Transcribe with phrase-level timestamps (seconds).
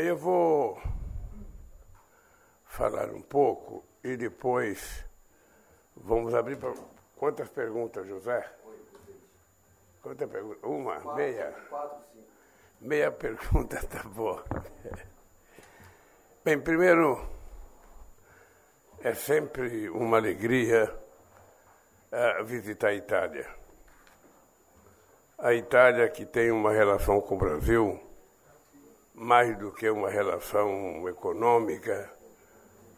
[0.00, 0.80] Bem, eu vou
[2.64, 5.04] falar um pouco e depois
[5.94, 6.72] vamos abrir para.
[7.14, 8.50] Quantas perguntas, José?
[10.02, 10.62] Quantas perguntas?
[10.62, 10.94] Uma?
[11.02, 11.52] Quatro, meia?
[11.68, 12.26] Quatro, cinco.
[12.80, 14.42] Meia pergunta tá boa.
[16.42, 17.28] Bem, primeiro,
[19.00, 20.98] é sempre uma alegria
[22.10, 23.54] uh, visitar a Itália.
[25.36, 28.09] A Itália que tem uma relação com o Brasil
[29.20, 32.10] mais do que uma relação econômica,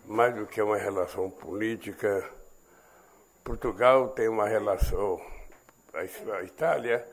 [0.07, 2.31] mais do que uma relação política.
[3.43, 5.21] Portugal tem uma relação,
[5.93, 7.05] a Itália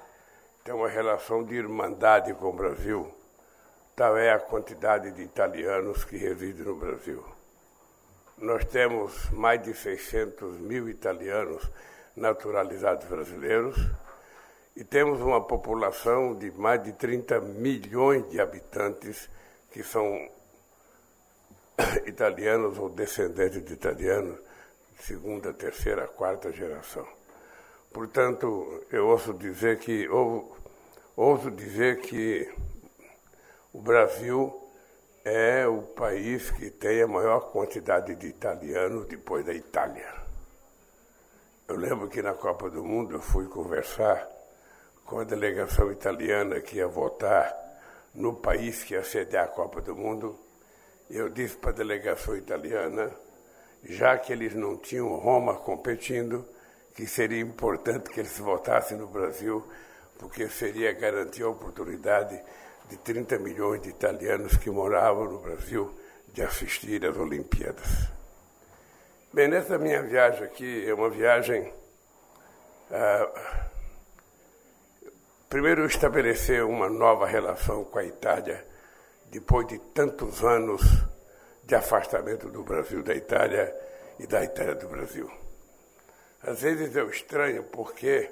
[0.63, 3.11] tem uma relação de irmandade com o Brasil.
[3.95, 7.25] Tal é a quantidade de italianos que residem no Brasil.
[8.37, 11.67] Nós temos mais de 600 mil italianos
[12.15, 13.75] naturalizados brasileiros
[14.79, 19.29] e temos uma população de mais de 30 milhões de habitantes
[19.69, 20.29] que são
[22.07, 24.39] italianos ou descendentes de italianos,
[24.97, 27.05] segunda, terceira, quarta geração.
[27.91, 30.55] Portanto, eu ouço dizer que ou,
[31.13, 32.49] ouso dizer que
[33.73, 34.65] o Brasil
[35.25, 40.07] é o país que tem a maior quantidade de italianos depois da Itália.
[41.67, 44.38] Eu lembro que na Copa do Mundo eu fui conversar
[45.09, 47.51] com a delegação italiana que ia votar
[48.13, 50.39] no país que ia sediar a Copa do Mundo,
[51.09, 53.09] eu disse para a delegação italiana,
[53.83, 56.45] já que eles não tinham Roma competindo,
[56.95, 59.65] que seria importante que eles votassem no Brasil,
[60.19, 62.39] porque seria garantir a oportunidade
[62.87, 65.91] de 30 milhões de italianos que moravam no Brasil
[66.31, 68.07] de assistir às Olimpíadas.
[69.33, 71.73] Bem, nessa minha viagem aqui, é uma viagem.
[72.91, 73.68] Ah,
[75.49, 78.63] Primeiro, estabelecer uma nova relação com a Itália,
[79.31, 80.83] depois de tantos anos
[81.63, 83.75] de afastamento do Brasil da Itália
[84.19, 85.27] e da Itália do Brasil.
[86.43, 88.29] Às vezes eu estranho porque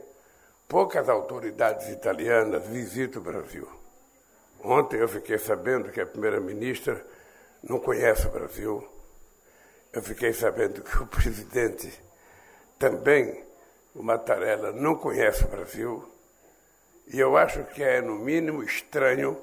[0.68, 3.68] poucas autoridades italianas visitam o Brasil.
[4.64, 7.04] Ontem eu fiquei sabendo que a primeira-ministra
[7.64, 8.88] não conhece o Brasil.
[9.92, 12.00] Eu fiquei sabendo que o presidente
[12.78, 13.44] também,
[13.96, 16.17] o Mattarella, não conhece o Brasil.
[17.12, 19.38] E eu acho que é, no mínimo, estranho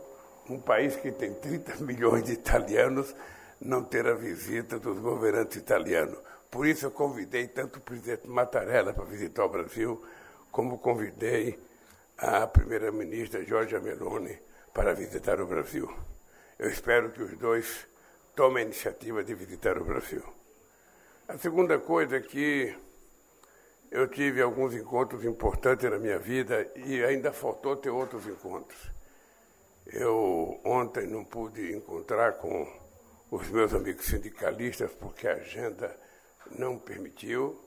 [0.48, 3.14] um país que tem 30 milhões de italianos
[3.60, 6.18] não ter a visita dos governantes italianos.
[6.50, 10.04] Por isso eu convidei tanto o presidente Mattarella para visitar o Brasil,
[10.52, 11.58] como convidei
[12.18, 14.38] a primeira-ministra Giorgia Meloni
[14.72, 15.90] para visitar o Brasil.
[16.58, 17.88] Eu espero que os dois
[18.36, 20.22] tomem a iniciativa de visitar o Brasil.
[21.26, 22.76] A segunda coisa é que
[23.94, 28.90] eu tive alguns encontros importantes na minha vida e ainda faltou ter outros encontros.
[29.86, 32.66] Eu ontem não pude encontrar com
[33.30, 35.96] os meus amigos sindicalistas porque a agenda
[36.58, 37.64] não permitiu,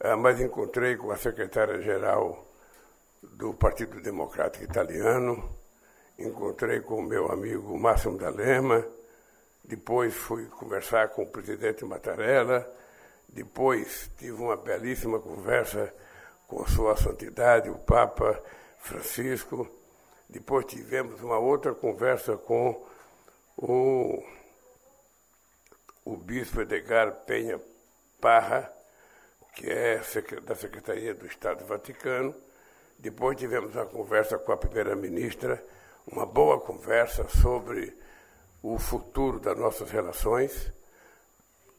[0.00, 2.50] ah, mas encontrei com a secretária-geral
[3.22, 5.54] do Partido Democrático Italiano,
[6.18, 8.82] encontrei com o meu amigo Máximo D'Alema,
[9.62, 12.66] depois fui conversar com o presidente Mattarella,
[13.34, 15.92] depois tive uma belíssima conversa
[16.46, 18.40] com Sua Santidade, o Papa
[18.78, 19.68] Francisco.
[20.28, 22.86] Depois tivemos uma outra conversa com
[23.56, 24.22] o,
[26.04, 27.60] o Bispo Edgar Penha
[28.20, 28.72] Parra,
[29.56, 30.00] que é
[30.44, 32.32] da Secretaria do Estado do Vaticano.
[32.96, 35.60] Depois tivemos uma conversa com a primeira-ministra,
[36.06, 37.98] uma boa conversa sobre
[38.62, 40.72] o futuro das nossas relações.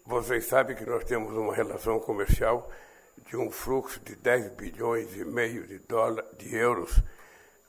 [0.07, 2.69] Vocês sabem que nós temos uma relação comercial
[3.25, 7.01] de um fluxo de 10 bilhões e meio de, dólar, de euros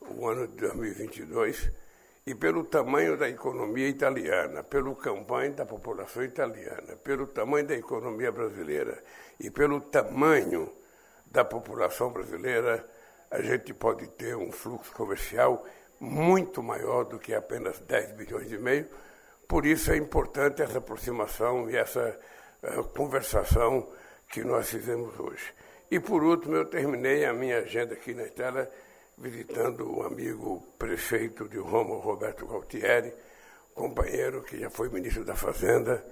[0.02, 1.72] o ano de 2022
[2.26, 8.30] e pelo tamanho da economia italiana, pelo tamanho da população italiana, pelo tamanho da economia
[8.30, 9.03] brasileira
[9.41, 10.70] e pelo tamanho
[11.24, 12.86] da população brasileira,
[13.30, 15.64] a gente pode ter um fluxo comercial
[15.98, 18.86] muito maior do que apenas 10 bilhões e meio,
[19.49, 22.19] por isso é importante essa aproximação e essa
[22.63, 23.89] uh, conversação
[24.28, 25.54] que nós fizemos hoje.
[25.91, 28.71] E por último, eu terminei a minha agenda aqui na Itália
[29.16, 33.15] visitando o amigo prefeito de Roma, Roberto Galtieri,
[33.75, 36.04] companheiro que já foi ministro da Fazenda,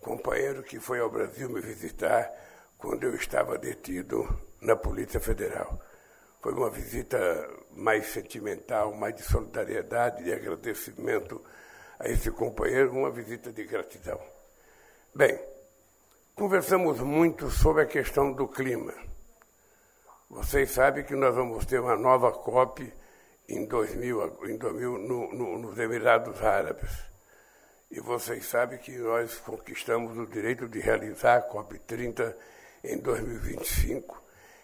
[0.00, 2.30] companheiro que foi ao Brasil me visitar
[2.76, 4.28] quando eu estava detido
[4.60, 5.80] na Polícia Federal.
[6.40, 7.18] Foi uma visita
[7.70, 11.42] mais sentimental, mais de solidariedade, de agradecimento
[12.00, 14.18] a esse companheiro uma visita de gratidão.
[15.14, 15.38] Bem,
[16.34, 18.94] conversamos muito sobre a questão do clima.
[20.30, 22.90] Vocês sabem que nós vamos ter uma nova COP
[23.46, 26.90] em 2000, em 2000 no, no, nos Emirados Árabes.
[27.90, 32.34] E vocês sabem que nós conquistamos o direito de realizar a COP30
[32.82, 34.22] em 2025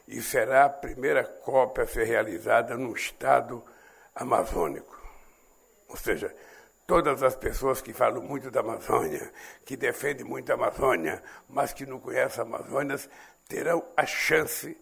[0.08, 3.62] e será a primeira COP a ser realizada no estado
[4.14, 4.96] amazônico.
[5.88, 6.34] Ou seja,
[6.86, 9.32] todas as pessoas que falam muito da Amazônia,
[9.64, 12.96] que defendem muito a Amazônia, mas que não conhecem a Amazônia,
[13.48, 14.76] terão a chance,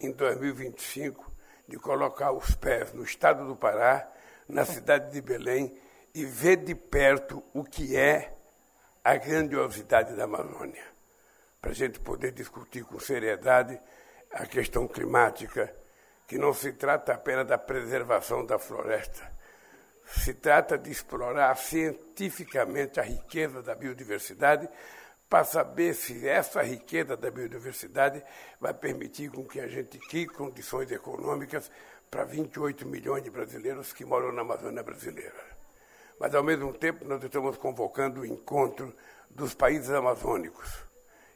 [0.00, 1.30] em 2025,
[1.68, 4.10] de colocar os pés no estado do Pará,
[4.48, 5.76] na cidade de Belém,
[6.14, 8.34] e ver de perto o que é
[9.04, 10.84] a grandiosidade da Amazônia.
[11.60, 13.78] Para a gente poder discutir com seriedade
[14.32, 15.74] a questão climática,
[16.26, 19.30] que não se trata apenas da preservação da floresta,
[20.18, 24.68] se trata de explorar cientificamente a riqueza da biodiversidade
[25.28, 28.22] para saber se essa riqueza da biodiversidade
[28.60, 31.70] vai permitir com que a gente crie condições econômicas
[32.10, 35.60] para 28 milhões de brasileiros que moram na Amazônia brasileira.
[36.18, 38.92] Mas, ao mesmo tempo, nós estamos convocando o encontro
[39.30, 40.84] dos países amazônicos.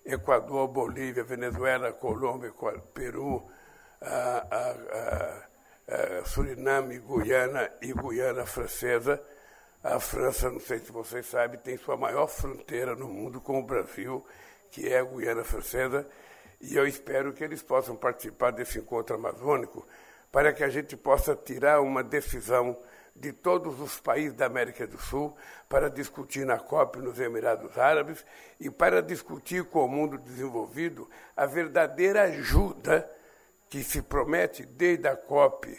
[0.05, 2.53] Equador, Bolívia, Venezuela, Colômbia,
[2.93, 3.49] Peru,
[4.01, 5.47] a, a, a,
[6.25, 9.23] Suriname, Guiana e Guiana Francesa.
[9.83, 13.63] A França, não sei se vocês sabem, tem sua maior fronteira no mundo com o
[13.63, 14.25] Brasil,
[14.71, 16.09] que é a Guiana Francesa,
[16.59, 19.87] e eu espero que eles possam participar desse encontro amazônico
[20.33, 22.77] para que a gente possa tirar uma decisão
[23.15, 25.37] de todos os países da América do Sul
[25.69, 28.25] para discutir na COP nos Emirados Árabes
[28.59, 33.09] e para discutir com o mundo desenvolvido a verdadeira ajuda
[33.75, 35.77] que se promete desde a COP,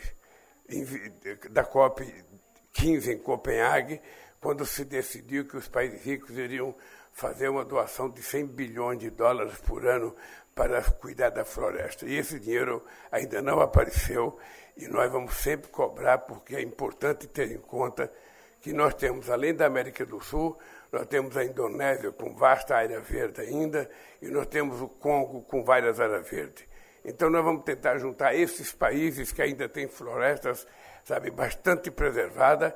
[1.49, 2.25] da COP
[2.73, 4.01] 15 em Copenhague,
[4.41, 6.75] quando se decidiu que os países ricos iriam
[7.13, 10.13] fazer uma doação de 100 bilhões de dólares por ano
[10.53, 12.05] para cuidar da floresta.
[12.05, 14.37] E esse dinheiro ainda não apareceu
[14.75, 18.11] e nós vamos sempre cobrar, porque é importante ter em conta
[18.59, 20.59] que nós temos, além da América do Sul,
[20.91, 23.89] nós temos a Indonésia com vasta área verde ainda,
[24.21, 26.74] e nós temos o Congo com várias áreas verdes.
[27.05, 30.65] Então nós vamos tentar juntar esses países que ainda têm florestas,
[31.03, 32.73] sabe, bastante preservadas,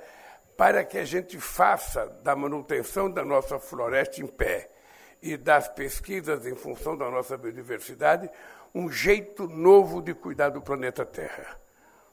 [0.56, 4.70] para que a gente faça da manutenção da nossa floresta em pé
[5.22, 8.30] e das pesquisas em função da nossa biodiversidade
[8.74, 11.60] um jeito novo de cuidar do planeta Terra,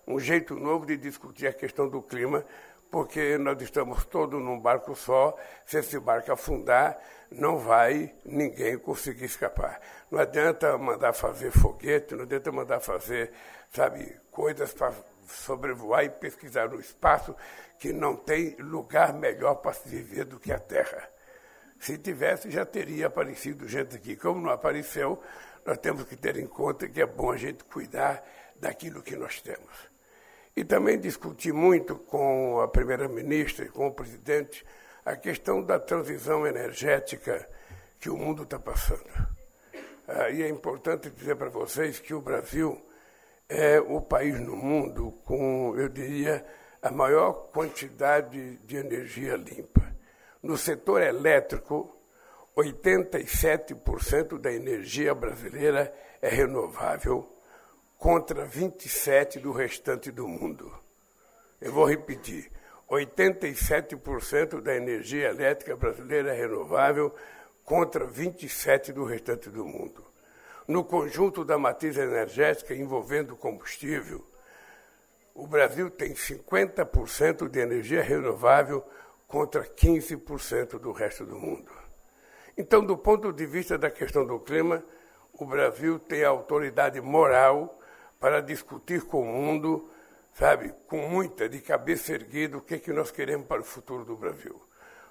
[0.06, 2.44] um jeito novo de discutir a questão do clima,
[2.90, 6.98] porque nós estamos todos num barco só, se esse barco afundar,
[7.30, 9.80] não vai ninguém conseguir escapar.
[10.10, 13.32] Não adianta mandar fazer foguete, não adianta mandar fazer,
[13.70, 14.92] sabe, coisas para
[15.26, 17.34] sobrevoar e pesquisar no espaço
[17.78, 21.08] que não tem lugar melhor para se viver do que a Terra.
[21.78, 24.16] Se tivesse, já teria aparecido gente aqui.
[24.16, 25.20] Como não apareceu,
[25.64, 28.24] nós temos que ter em conta que é bom a gente cuidar
[28.56, 29.95] daquilo que nós temos.
[30.56, 34.64] E também discuti muito com a primeira-ministra e com o presidente
[35.04, 37.46] a questão da transição energética
[38.00, 39.04] que o mundo está passando.
[40.08, 42.80] Ah, e é importante dizer para vocês que o Brasil
[43.48, 46.44] é o país no mundo com, eu diria,
[46.80, 49.94] a maior quantidade de energia limpa.
[50.42, 51.96] No setor elétrico,
[52.56, 55.92] 87% da energia brasileira
[56.22, 57.35] é renovável,
[58.06, 60.72] contra 27% do restante do mundo.
[61.60, 62.52] Eu vou repetir:
[62.88, 67.12] 87% da energia elétrica brasileira é renovável,
[67.64, 70.04] contra 27% do restante do mundo.
[70.68, 74.24] No conjunto da matriz energética envolvendo combustível,
[75.34, 78.86] o Brasil tem 50% de energia renovável
[79.26, 81.72] contra 15% do resto do mundo.
[82.56, 84.80] Então, do ponto de vista da questão do clima,
[85.32, 87.76] o Brasil tem autoridade moral
[88.18, 89.88] para discutir com o mundo,
[90.32, 94.04] sabe, com muita de cabeça erguida, o que, é que nós queremos para o futuro
[94.04, 94.60] do Brasil.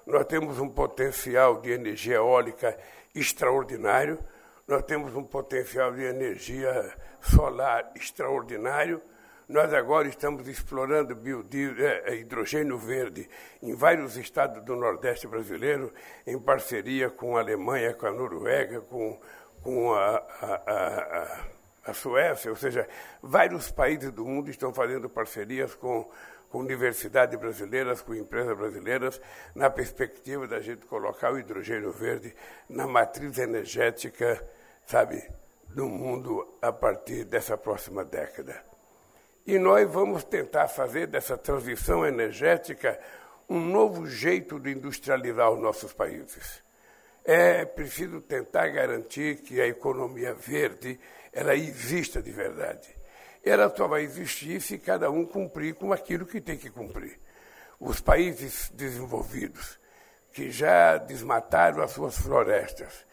[0.06, 2.78] Nós temos um potencial de energia eólica
[3.14, 4.18] extraordinário,
[4.66, 9.00] nós temos um potencial de energia solar extraordinário,
[9.48, 11.16] nós agora estamos explorando
[11.78, 13.28] é, é, hidrogênio verde
[13.62, 15.92] em vários estados do Nordeste brasileiro,
[16.26, 19.20] em parceria com a Alemanha, com a Noruega, com,
[19.62, 21.55] com a, a, a, a
[21.92, 22.88] Suécia, ou seja,
[23.22, 26.10] vários países do mundo estão fazendo parcerias com,
[26.48, 29.20] com universidades brasileiras, com empresas brasileiras,
[29.54, 32.34] na perspectiva da gente colocar o hidrogênio verde
[32.68, 34.42] na matriz energética,
[34.84, 35.28] sabe,
[35.68, 38.64] do mundo a partir dessa próxima década.
[39.46, 42.98] E nós vamos tentar fazer dessa transição energética
[43.48, 46.64] um novo jeito de industrializar os nossos países.
[47.24, 50.98] É preciso tentar garantir que a economia verde
[51.36, 52.88] ela exista de verdade.
[53.44, 57.20] Ela só vai existir se cada um cumprir com aquilo que tem que cumprir.
[57.78, 59.78] Os países desenvolvidos
[60.32, 63.04] que já desmataram as suas florestas,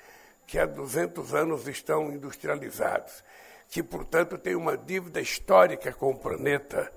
[0.47, 3.21] que há 200 anos estão industrializados,
[3.67, 6.91] que, portanto, têm uma dívida histórica com o planeta,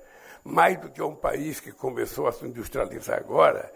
[0.45, 3.69] mais do que um país que começou a se industrializar agora,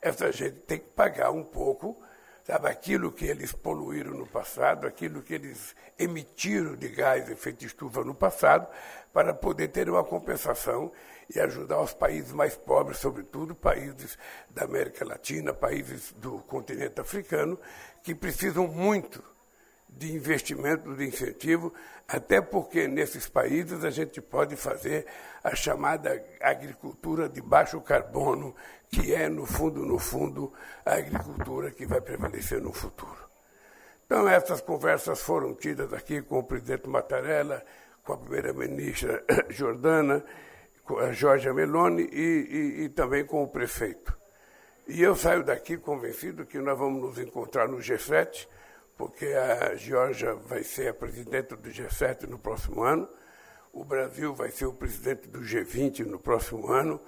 [0.00, 2.00] essa gente tem que pagar um pouco
[2.44, 8.02] sabe, aquilo que eles poluíram no passado, aquilo que eles emitiram de gás efeito estufa
[8.04, 8.66] no passado,
[9.12, 10.90] para poder ter uma compensação
[11.34, 14.18] e ajudar os países mais pobres, sobretudo países
[14.50, 17.58] da América Latina, países do continente africano,
[18.02, 19.22] que precisam muito
[19.88, 21.72] de investimento, de incentivo,
[22.08, 25.06] até porque nesses países a gente pode fazer
[25.42, 28.54] a chamada agricultura de baixo carbono,
[28.88, 30.52] que é, no fundo, no fundo,
[30.84, 33.28] a agricultura que vai prevalecer no futuro.
[34.06, 37.64] Então, essas conversas foram tidas aqui com o presidente Mattarella,
[38.04, 40.24] com a primeira-ministra Jordana,
[40.84, 44.16] com a Jorge Meloni e, e, e também com o prefeito.
[44.86, 48.48] E eu saio daqui convencido que nós vamos nos encontrar no G7,
[48.96, 53.08] porque a Geórgia vai ser a presidente do G7 no próximo ano,
[53.72, 57.00] o Brasil vai ser o presidente do G20 no próximo ano,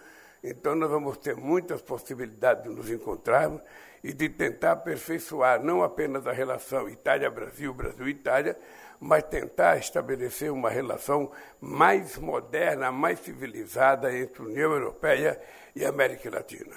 [0.43, 3.61] então nós vamos ter muitas possibilidades de nos encontrarmos
[4.03, 8.59] e de tentar aperfeiçoar não apenas a relação Itália-Brasil, Brasil-Itália,
[9.01, 11.31] mas tentar estabelecer uma relação
[11.61, 15.41] mais moderna, mais civilizada entre a União Europeia
[15.75, 16.77] e a América Latina.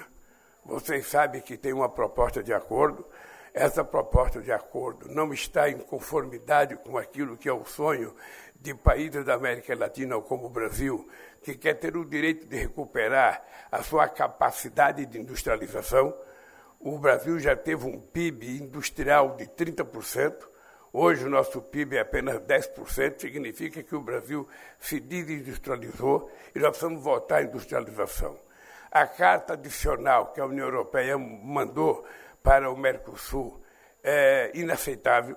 [0.66, 3.06] Vocês sabem que tem uma proposta de acordo
[3.54, 8.14] essa proposta de acordo não está em conformidade com aquilo que é o sonho
[8.60, 11.08] de países da América Latina, como o Brasil,
[11.42, 16.14] que quer ter o direito de recuperar a sua capacidade de industrialização.
[16.80, 20.34] O Brasil já teve um PIB industrial de 30%.
[20.92, 24.48] Hoje o nosso PIB é apenas 10%, significa que o Brasil
[24.80, 28.40] se desindustrializou e nós precisamos voltar à industrialização.
[28.90, 32.06] A carta adicional que a União Europeia mandou
[32.42, 33.62] para o Mercosul
[34.04, 35.36] é inaceitável.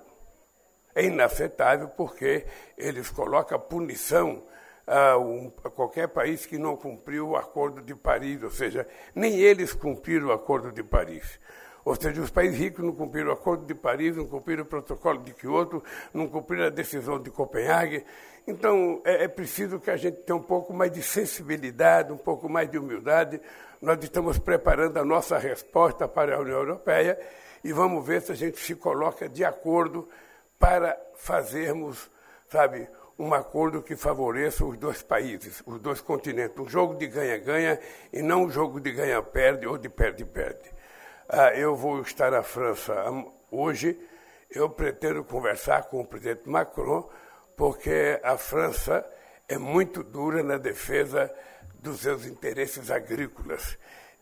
[0.93, 2.45] É inaceitável porque
[2.77, 4.43] eles colocam punição
[4.85, 9.39] a, um, a, qualquer país que não cumpriu o Acordo de Paris, ou seja, nem
[9.39, 11.39] eles cumpriram o Acordo de Paris.
[11.83, 15.23] Ou seja, os países ricos não cumpriram o Acordo de Paris, não cumpriram o Protocolo
[15.23, 18.05] de Kyoto, não cumpriram a decisão de Copenhague.
[18.45, 22.47] Então, é, é preciso que a gente tenha um pouco mais de sensibilidade, um pouco
[22.47, 23.41] mais de humildade,
[23.81, 27.19] nós estamos preparando a nossa resposta para a União Europeia
[27.63, 30.07] e vamos ver se a gente se coloca de acordo
[30.59, 32.09] para fazermos,
[32.47, 37.79] sabe, um acordo que favoreça os dois países, os dois continentes, um jogo de ganha-ganha
[38.13, 40.71] e não um jogo de ganha-perde ou de perde-perde.
[41.27, 42.93] Ah, eu vou estar na França
[43.49, 43.99] hoje,
[44.49, 47.09] eu pretendo conversar com o presidente Macron,
[47.55, 49.05] porque a França
[49.47, 51.33] é muito dura na defesa
[51.81, 53.77] dos seus interesses agrícolas.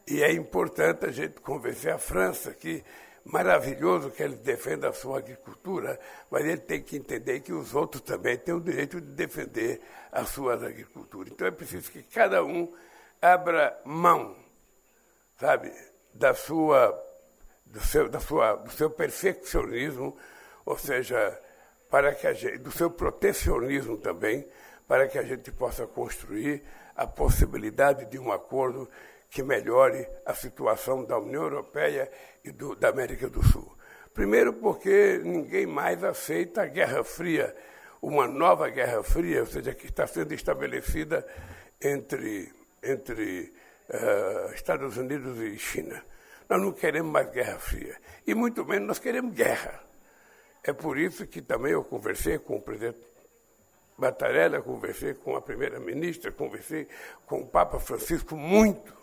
[0.08, 2.84] E é importante a gente convencer a França que
[3.26, 6.00] maravilhoso que ele defenda a sua agricultura,
[6.32, 10.30] mas ele tem que entender que os outros também têm o direito de defender as
[10.30, 11.32] suas agriculturas.
[11.32, 12.74] Então é preciso que cada um
[13.22, 14.36] abra mão,
[15.38, 15.72] sabe,
[16.14, 16.98] da sua,
[17.66, 20.18] do seu, da sua, do seu perfeccionismo,
[20.66, 21.40] ou seja,
[21.90, 24.48] para que a gente, do seu protecionismo também,
[24.90, 26.64] para que a gente possa construir
[26.96, 28.90] a possibilidade de um acordo
[29.30, 32.12] que melhore a situação da União Europeia
[32.44, 33.72] e do, da América do Sul.
[34.16, 37.56] Primeiro, porque ninguém mais aceita a Guerra Fria,
[38.02, 41.24] uma nova Guerra Fria, ou seja, que está sendo estabelecida
[41.80, 43.54] entre, entre
[43.90, 46.04] uh, Estados Unidos e China.
[46.50, 49.84] Nós não queremos mais Guerra Fria, e muito menos nós queremos guerra.
[50.64, 53.09] É por isso que também eu conversei com o presidente
[54.00, 56.88] Batarella, conversei com a primeira-ministra, conversei
[57.26, 58.98] com o Papa Francisco muito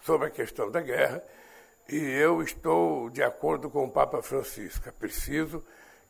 [0.00, 1.22] sobre a questão da guerra,
[1.88, 4.88] e eu estou de acordo com o Papa Francisco.
[4.88, 5.64] É preciso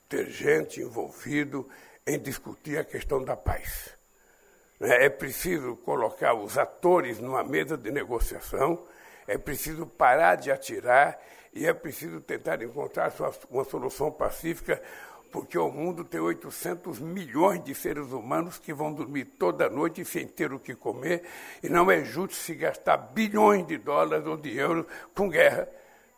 [0.08, 1.68] ter gente envolvido
[2.06, 3.96] em discutir a questão da paz.
[4.78, 8.86] É preciso colocar os atores numa mesa de negociação,
[9.26, 11.18] é preciso parar de atirar
[11.54, 13.12] e é preciso tentar encontrar
[13.50, 14.82] uma solução pacífica
[15.32, 20.28] porque o mundo tem 800 milhões de seres humanos que vão dormir toda noite sem
[20.28, 21.22] ter o que comer,
[21.62, 24.84] e não é justo se gastar bilhões de dólares ou de euros
[25.14, 25.66] com guerra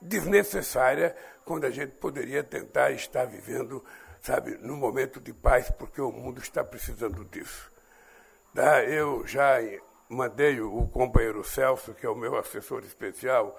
[0.02, 3.82] desnecessária, quando a gente poderia tentar estar vivendo,
[4.20, 7.72] sabe, num momento de paz, porque o mundo está precisando disso.
[8.88, 9.58] Eu já
[10.08, 13.58] mandei o companheiro Celso, que é o meu assessor especial,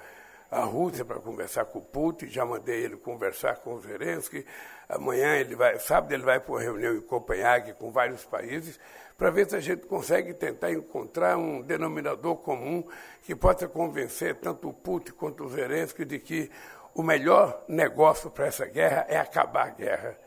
[0.51, 4.45] à Rússia para conversar com o Putin, já mandei ele conversar com o Zelensky.
[4.87, 8.79] Amanhã ele vai, sábado ele vai para uma reunião em Copenhague com vários países
[9.17, 12.85] para ver se a gente consegue tentar encontrar um denominador comum
[13.23, 16.51] que possa convencer tanto o Putin quanto o Zelensky de que
[16.93, 20.19] o melhor negócio para essa guerra é acabar a guerra.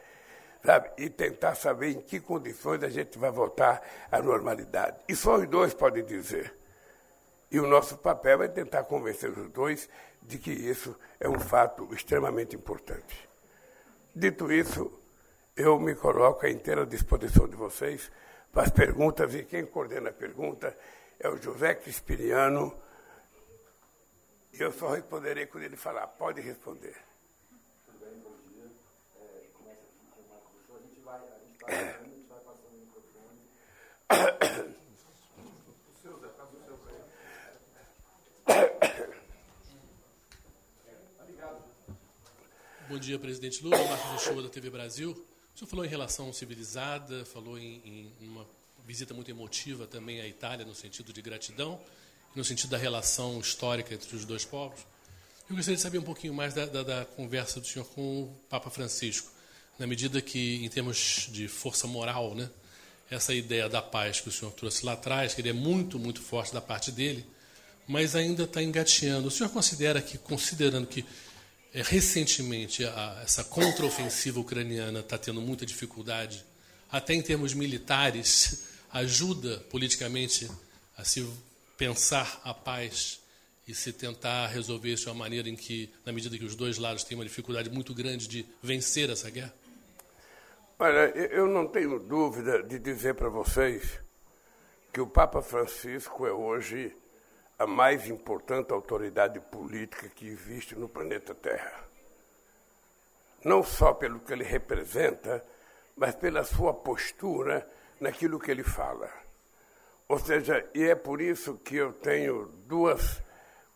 [0.64, 0.90] Sabe?
[0.98, 4.96] E tentar saber em que condições a gente vai voltar à normalidade.
[5.08, 6.54] E só os dois podem dizer.
[7.50, 9.88] E o nosso papel é tentar convencer os dois
[10.20, 13.27] de que isso é um fato extremamente importante.
[14.18, 14.90] Dito isso,
[15.54, 18.10] eu me coloco à inteira disposição de vocês
[18.50, 20.76] para as perguntas, e quem coordena a pergunta
[21.20, 22.76] é o José Crispiniano.
[24.52, 26.08] E eu só responderei quando ele falar.
[26.08, 26.96] Pode responder.
[27.86, 28.68] Tudo bem, bom dia.
[29.20, 32.40] É, começa aqui com o Marco A gente vai, a gente vai, a gente vai
[32.40, 33.38] passando o microfone.
[42.88, 43.76] Bom dia, presidente Lula.
[43.76, 45.10] Marcos Uchoa, da TV Brasil.
[45.54, 48.46] O senhor falou em relação civilizada, falou em, em, uma
[48.86, 51.78] visita muito emotiva também à Itália, no sentido de gratidão,
[52.34, 54.80] no sentido da relação histórica entre os dois povos.
[55.50, 58.34] Eu gostaria de saber um pouquinho mais da, da, da conversa do senhor com o
[58.48, 59.30] Papa Francisco,
[59.78, 62.48] na medida que, em termos de força moral, né,
[63.10, 66.22] essa ideia da paz que o senhor trouxe lá atrás, que ele é muito, muito
[66.22, 67.26] forte da parte dele,
[67.86, 69.28] mas ainda está engateando.
[69.28, 71.04] O senhor considera que, considerando que
[71.72, 76.44] é, recentemente a, essa contraofensiva ucraniana está tendo muita dificuldade,
[76.90, 80.50] até em termos militares, ajuda politicamente
[80.96, 81.28] a se
[81.76, 83.20] pensar a paz
[83.66, 86.78] e se tentar resolver isso de uma maneira em que, na medida que os dois
[86.78, 89.54] lados têm uma dificuldade muito grande de vencer essa guerra?
[90.78, 94.00] Olha, eu não tenho dúvida de dizer para vocês
[94.92, 96.96] que o Papa Francisco é hoje
[97.58, 101.88] a mais importante autoridade política que existe no planeta Terra.
[103.44, 105.44] Não só pelo que ele representa,
[105.96, 107.68] mas pela sua postura
[108.00, 109.10] naquilo que ele fala.
[110.08, 113.22] Ou seja, e é por isso que eu tenho duas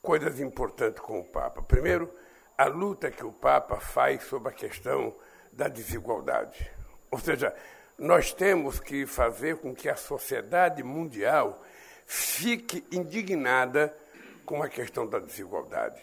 [0.01, 1.61] coisas importantes com o Papa.
[1.63, 2.13] Primeiro,
[2.57, 5.15] a luta que o Papa faz sobre a questão
[5.53, 6.71] da desigualdade.
[7.11, 7.55] Ou seja,
[7.99, 11.63] nós temos que fazer com que a sociedade mundial
[12.07, 13.95] fique indignada
[14.45, 16.01] com a questão da desigualdade.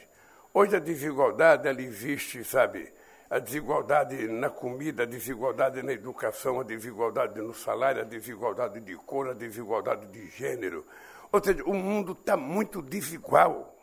[0.54, 2.92] Hoje a desigualdade ela existe, sabe?
[3.30, 8.96] A desigualdade na comida, a desigualdade na educação, a desigualdade no salário, a desigualdade de
[8.96, 10.84] cor, a desigualdade de gênero.
[11.32, 13.76] Ou seja, o mundo está muito desigual.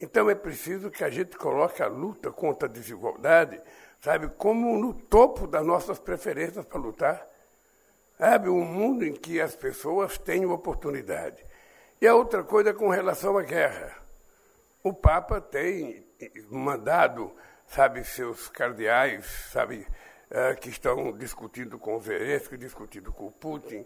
[0.00, 3.60] Então é preciso que a gente coloque a luta contra a desigualdade,
[4.00, 7.31] sabe, como no topo das nossas preferências para lutar.
[8.22, 11.44] Sabe, um mundo em que as pessoas têm oportunidade.
[12.00, 13.96] E a outra coisa com relação à guerra.
[14.80, 16.06] O Papa tem
[16.48, 17.34] mandado,
[17.66, 19.84] sabe, seus cardeais, sabe,
[20.30, 23.84] uh, que estão discutindo com o Zelensky, discutindo com o Putin.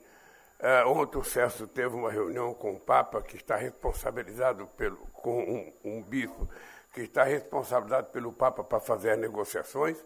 [0.61, 5.40] Uh, ontem o Celso teve uma reunião com o Papa, que está responsabilizado pelo, com
[5.40, 6.46] um, um bispo,
[6.92, 10.05] que está responsabilizado pelo Papa para fazer as negociações.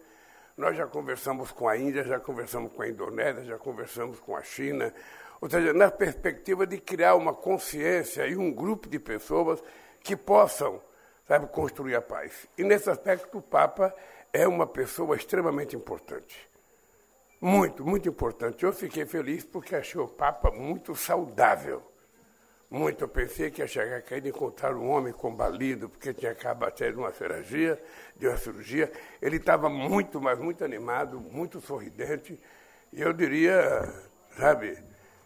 [0.57, 4.43] Nós já conversamos com a Índia, já conversamos com a Indonésia, já conversamos com a
[4.43, 4.93] China,
[5.39, 9.63] ou seja, na perspectiva de criar uma consciência e um grupo de pessoas
[10.01, 10.81] que possam,
[11.27, 12.47] sabe, construir a paz.
[12.57, 13.93] E nesse aspecto o Papa
[14.31, 16.49] é uma pessoa extremamente importante.
[17.39, 18.63] Muito, muito importante.
[18.63, 21.90] Eu fiquei feliz porque achei o Papa muito saudável.
[22.71, 23.03] Muito.
[23.03, 26.93] Eu pensei que ia chegar aqui e encontrar um homem combalido, porque tinha acabado de
[26.93, 27.77] uma cirurgia,
[28.15, 28.89] de uma cirurgia.
[29.21, 32.39] Ele estava muito, mas muito animado, muito sorridente.
[32.93, 33.93] E eu diria,
[34.37, 34.81] sabe,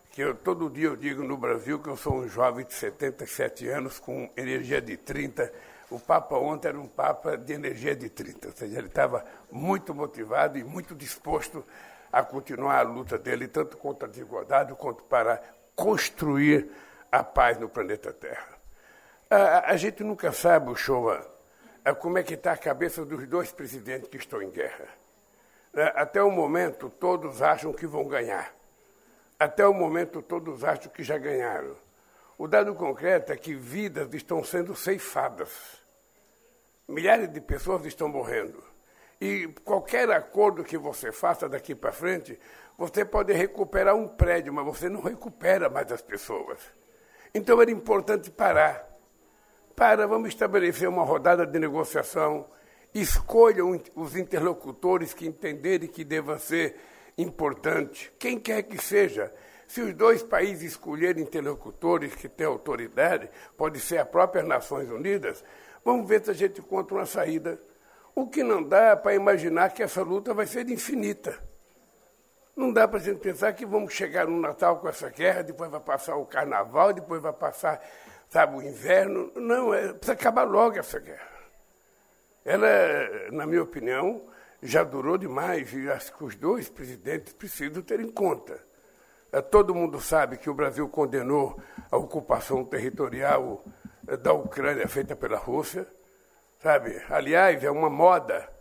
[0.10, 3.68] que eu, todo dia eu digo no Brasil que eu sou um jovem de 77
[3.68, 5.54] anos com energia de 30.
[5.92, 9.94] O Papa ontem era um Papa de energia de 30, ou seja, ele estava muito
[9.94, 11.64] motivado e muito disposto
[12.12, 15.40] a continuar a luta dele, tanto contra a desigualdade quanto para
[15.76, 16.72] construir
[17.12, 18.60] a paz no planeta Terra.
[19.30, 20.76] A, a gente nunca sabe, o
[21.94, 24.88] como é que está a cabeça dos dois presidentes que estão em guerra.
[25.74, 28.56] É, até o momento, todos acham que vão ganhar.
[29.38, 31.76] Até o momento, todos acham que já ganharam.
[32.38, 35.86] O dado concreto é que vidas estão sendo ceifadas.
[36.88, 38.64] Milhares de pessoas estão morrendo.
[39.20, 42.40] E qualquer acordo que você faça daqui para frente,
[42.78, 46.60] você pode recuperar um prédio, mas você não recupera mais as pessoas.
[47.36, 48.84] Então era importante parar.
[49.76, 52.48] Para, vamos estabelecer uma rodada de negociação.
[52.94, 56.78] Escolham os interlocutores que entenderem que deva ser
[57.18, 59.32] importante, quem quer que seja.
[59.68, 65.44] Se os dois países escolherem interlocutores que têm autoridade, pode ser as próprias Nações Unidas,
[65.86, 67.62] Vamos ver se a gente encontra uma saída.
[68.16, 71.38] O que não dá é para imaginar que essa luta vai ser infinita.
[72.56, 75.70] Não dá para a gente pensar que vamos chegar no Natal com essa guerra, depois
[75.70, 77.82] vai passar o Carnaval, depois vai passar,
[78.30, 79.30] sabe, o inverno.
[79.36, 81.36] Não, é, precisa acabar logo essa guerra.
[82.46, 84.22] Ela, na minha opinião,
[84.62, 88.64] já durou demais e acho que os dois presidentes precisam ter em conta.
[89.34, 91.60] É, todo mundo sabe que o Brasil condenou
[91.92, 93.66] a ocupação territorial
[94.08, 95.86] é, da Ucrânia feita pela Rússia,
[96.60, 97.02] sabe?
[97.10, 98.55] Aliás, é uma moda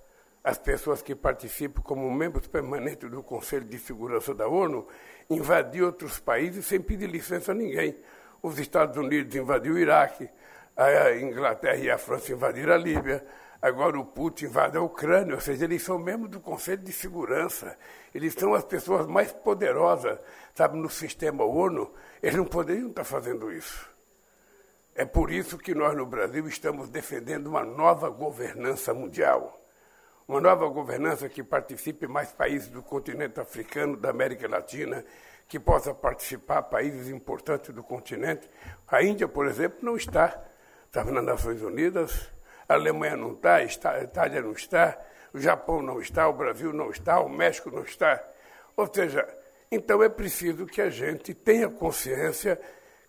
[0.44, 4.87] as pessoas que participam como membros permanentes do Conselho de Segurança da ONU
[5.30, 7.96] invadir outros países sem pedir licença a ninguém.
[8.42, 10.28] Os Estados Unidos invadiram o Iraque,
[10.76, 13.24] a Inglaterra e a França invadiram a Líbia,
[13.64, 17.78] Agora o Putin invade a Ucrânia, ou seja, eles são membros do Conselho de Segurança.
[18.14, 20.18] Eles são as pessoas mais poderosas,
[20.54, 21.90] sabe, no sistema ONU.
[22.22, 23.90] Eles não poderiam estar fazendo isso.
[24.94, 29.63] É por isso que nós no Brasil estamos defendendo uma nova governança mundial.
[30.26, 35.04] Uma nova governança que participe mais países do continente africano, da América Latina,
[35.46, 38.48] que possa participar países importantes do continente.
[38.88, 40.42] A Índia, por exemplo, não está,
[40.87, 42.32] estava nas Nações Unidas,
[42.66, 44.98] a Alemanha não está, a Itália não está,
[45.34, 48.24] o Japão não está, o Brasil não está, o México não está.
[48.76, 49.28] Ou seja,
[49.70, 52.58] então é preciso que a gente tenha consciência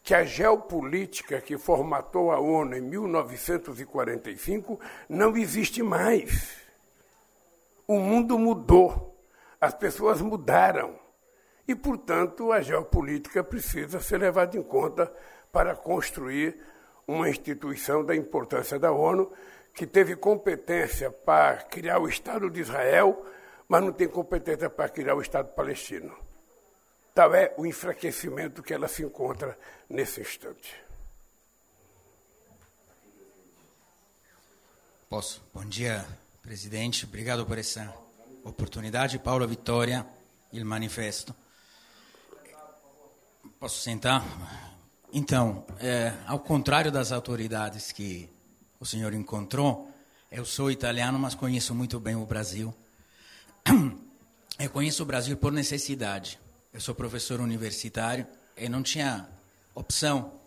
[0.03, 6.64] que a geopolítica que formatou a ONU em 1945 não existe mais.
[7.87, 9.15] O mundo mudou,
[9.59, 10.99] as pessoas mudaram.
[11.67, 15.11] E, portanto, a geopolítica precisa ser levada em conta
[15.51, 16.59] para construir
[17.07, 19.31] uma instituição da importância da ONU,
[19.73, 23.25] que teve competência para criar o Estado de Israel,
[23.67, 26.15] mas não tem competência para criar o Estado palestino.
[27.13, 29.57] Tal é o enfraquecimento que ela se encontra
[29.89, 30.83] nesse instante.
[35.09, 35.41] Posso?
[35.53, 36.05] Bom dia,
[36.45, 37.05] presidente.
[37.05, 37.91] Obrigado por essa
[38.43, 39.17] oportunidade.
[39.17, 40.05] Paulo Vitória,
[40.53, 41.33] il manifesto.
[43.59, 44.23] Posso sentar?
[45.11, 48.29] Então, é, ao contrário das autoridades que
[48.79, 49.91] o senhor encontrou,
[50.31, 52.73] eu sou italiano, mas conheço muito bem o Brasil.
[54.57, 56.39] Eu conheço o Brasil por necessidade.
[56.71, 59.27] Eu sou professor universitário e não tinha
[59.73, 60.39] opção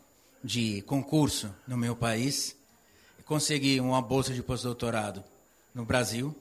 [0.43, 2.57] de concurso no meu país.
[3.27, 5.23] Consegui uma bolsa de pós-doutorado
[5.75, 6.35] no Brasil,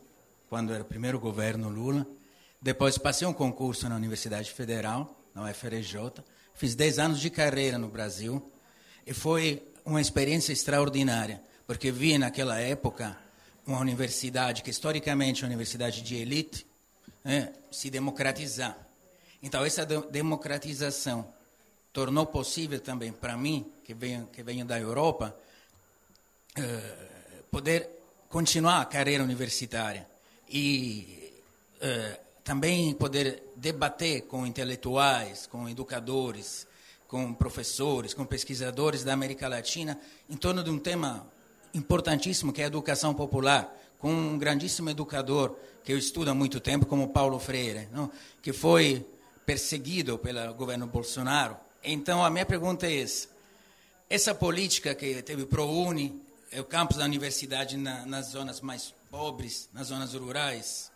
[0.49, 2.05] quando era o primeiro governo Lula.
[2.61, 6.23] Depois passei um concurso na Universidade Federal, na UFRJ.
[6.53, 8.51] Fiz 10 anos de carreira no Brasil
[9.05, 13.17] e foi uma experiência extraordinária, porque vi naquela época
[13.65, 16.65] uma universidade que historicamente é uma universidade de elite
[17.23, 18.77] né, se democratizar.
[19.43, 21.33] Então essa democratização
[21.93, 25.37] tornou possível também para mim que venho que venho da Europa
[26.57, 27.96] uh, poder
[28.29, 30.07] continuar a carreira universitária
[30.49, 31.33] e
[31.81, 36.67] uh, também poder debater com intelectuais, com educadores,
[37.07, 41.27] com professores, com pesquisadores da América Latina em torno de um tema
[41.73, 46.59] importantíssimo que é a educação popular, com um grandíssimo educador que eu estudo há muito
[46.59, 48.11] tempo, como Paulo Freire, não?
[48.41, 49.05] que foi
[49.45, 51.55] perseguido pelo governo Bolsonaro.
[51.83, 53.29] Então, a minha pergunta é essa.
[54.09, 56.21] Essa política que teve ProUni,
[56.53, 60.91] o campus da universidade na, nas zonas mais pobres, nas zonas rurais,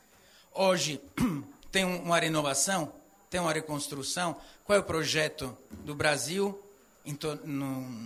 [0.53, 1.01] Hoje
[1.71, 2.91] tem uma renovação,
[3.29, 4.35] tem uma reconstrução.
[4.65, 6.61] Qual é o projeto do Brasil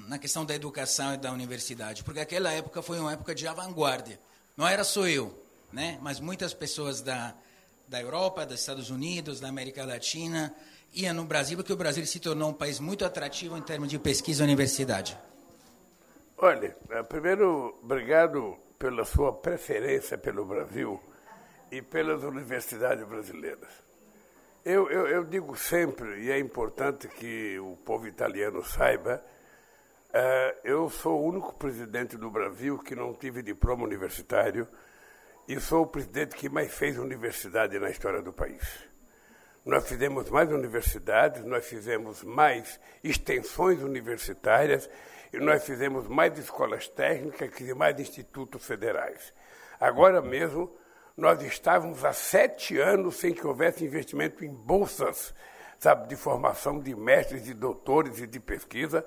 [0.08, 2.04] na questão da educação e da universidade?
[2.04, 4.20] Porque aquela época foi uma época de vanguarda.
[4.56, 5.98] Não era só eu, né?
[6.02, 7.36] mas muitas pessoas da,
[7.88, 10.54] da Europa, dos Estados Unidos, da América Latina,
[10.94, 13.98] iam no Brasil, porque o Brasil se tornou um país muito atrativo em termos de
[13.98, 15.18] pesquisa e universidade.
[16.38, 21.02] Olha, eh, primeiro, obrigado pela sua preferência pelo Brasil
[21.72, 23.70] e pelas universidades brasileiras.
[24.66, 29.24] Eu, eu, eu, digo sempre, e é importante que o povo italiano saiba,
[30.10, 34.68] uh, eu sou o único presidente do Brasil que não tive diploma universitário
[35.48, 38.90] e sou o presidente que mais fez universidade na história do país.
[39.64, 44.90] Nós fizemos mais universidades, nós fizemos mais extensões universitárias
[45.34, 49.34] e nós fizemos mais escolas técnicas e mais institutos federais.
[49.80, 50.74] Agora mesmo,
[51.18, 55.34] nós estávamos há sete anos sem que houvesse investimento em bolsas,
[55.80, 59.06] sabe, de formação de mestres, de doutores e de pesquisa.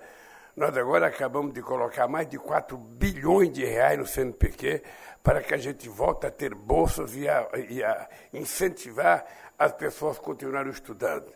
[0.57, 4.83] Nós agora acabamos de colocar mais de 4 bilhões de reais no CNPq
[5.23, 9.25] para que a gente volte a ter bolsas e a, e a incentivar
[9.59, 11.33] as pessoas a continuarem estudando.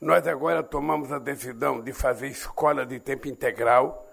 [0.00, 4.03] Nós agora tomamos a decisão de fazer escola de tempo integral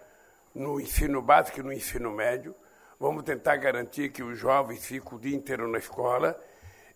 [0.54, 2.56] no ensino básico e no ensino médio.
[3.00, 6.40] vamos tentar garantir que os jovens fiquem o dia inteiro na escola.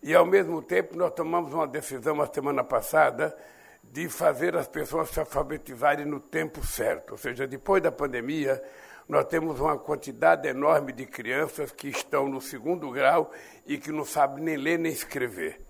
[0.02, 3.36] E, ao mesmo tempo, nós tomamos uma decisão a semana passada
[3.82, 7.12] de fazer as pessoas se alfabetizarem no tempo certo.
[7.12, 8.62] Ou seja, depois da pandemia,
[9.08, 13.30] nós temos uma quantidade enorme de crianças que estão no segundo grau
[13.66, 15.60] e que não sabem nem ler nem escrever.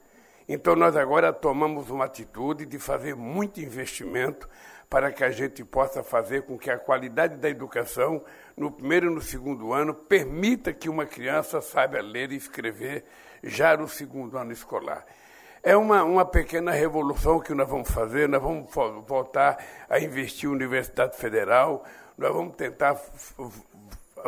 [0.48, 4.48] Então, nós agora tomamos uma atitude de fazer muito investimento
[4.88, 8.24] para que a gente possa fazer com que a qualidade da educação,
[8.56, 13.04] no primeiro e no segundo ano, permita que uma criança saiba ler e escrever
[13.42, 15.04] já no segundo ano escolar.
[15.62, 18.72] É uma, uma pequena revolução que nós vamos fazer, nós vamos
[19.06, 21.84] voltar a investir em Universidade Federal,
[22.16, 22.96] nós vamos tentar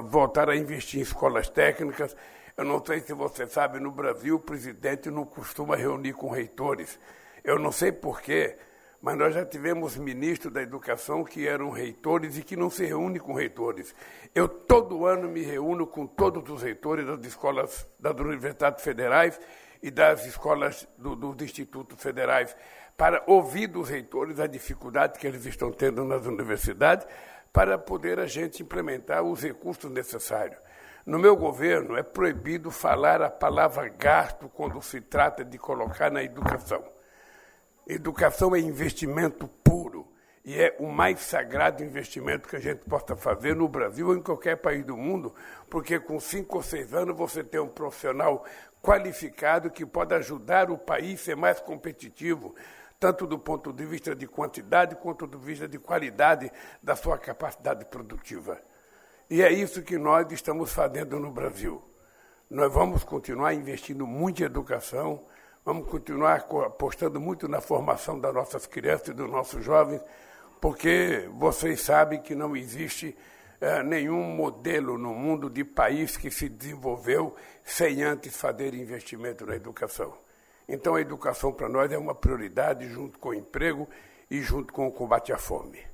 [0.03, 2.17] voltar a investir em escolas técnicas.
[2.57, 6.99] Eu não sei se você sabe, no Brasil o presidente não costuma reunir com reitores.
[7.45, 8.57] Eu não sei porquê,
[9.01, 13.21] mas nós já tivemos ministros da educação que eram reitores e que não se reúnem
[13.21, 13.95] com reitores.
[14.35, 19.41] Eu todo ano me reúno com todos os reitores das escolas das universidades federais
[19.81, 22.57] e das escolas do, dos institutos federais
[22.97, 27.07] para ouvir dos reitores a dificuldade que eles estão tendo nas universidades
[27.53, 30.59] para poder a gente implementar os recursos necessários.
[31.07, 36.23] No meu governo é proibido falar a palavra gasto quando se trata de colocar na
[36.23, 36.85] educação.
[37.89, 40.07] Educação é investimento puro
[40.45, 44.21] e é o mais sagrado investimento que a gente possa fazer no Brasil ou em
[44.21, 45.35] qualquer país do mundo,
[45.71, 48.45] porque com cinco ou seis anos você tem um profissional
[48.83, 52.55] qualificado que pode ajudar o país a ser mais competitivo,
[53.01, 56.95] tanto do ponto de vista de quantidade quanto do ponto de vista de qualidade da
[56.95, 58.61] sua capacidade produtiva.
[59.31, 61.83] E é isso que nós estamos fazendo no Brasil.
[62.51, 65.25] Nós vamos continuar investindo muito em educação,
[65.69, 70.01] Vamos continuar apostando muito na formação das nossas crianças e dos nossos jovens,
[70.63, 73.15] porque vocês sabem que não existe
[73.61, 79.57] é, nenhum modelo no mundo de país que se desenvolveu sem antes fazer investimento na
[79.57, 80.17] educação.
[80.67, 83.87] Então, a educação para nós é uma prioridade junto com o emprego
[84.31, 85.87] e junto com o combate à fome.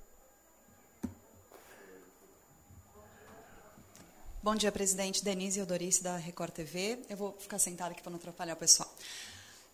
[4.41, 5.25] Bom dia, presidente.
[5.25, 7.01] Denise Eudorice, da Record TV.
[7.11, 8.89] Eu vou ficar sentada aqui para não atrapalhar o pessoal.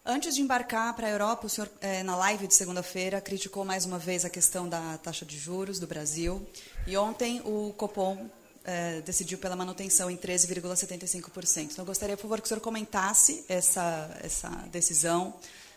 [0.05, 3.85] Antes de embarcar para a Europa, o senhor, é, na live de segunda-feira, criticou mais
[3.85, 6.47] uma vez a questão da taxa de juros do Brasil.
[6.87, 8.31] E ontem o Copom
[8.65, 11.65] é, decidiu pela manutenção em 13,75%.
[11.65, 15.35] Então, eu gostaria, por favor, que o senhor comentasse essa, essa decisão,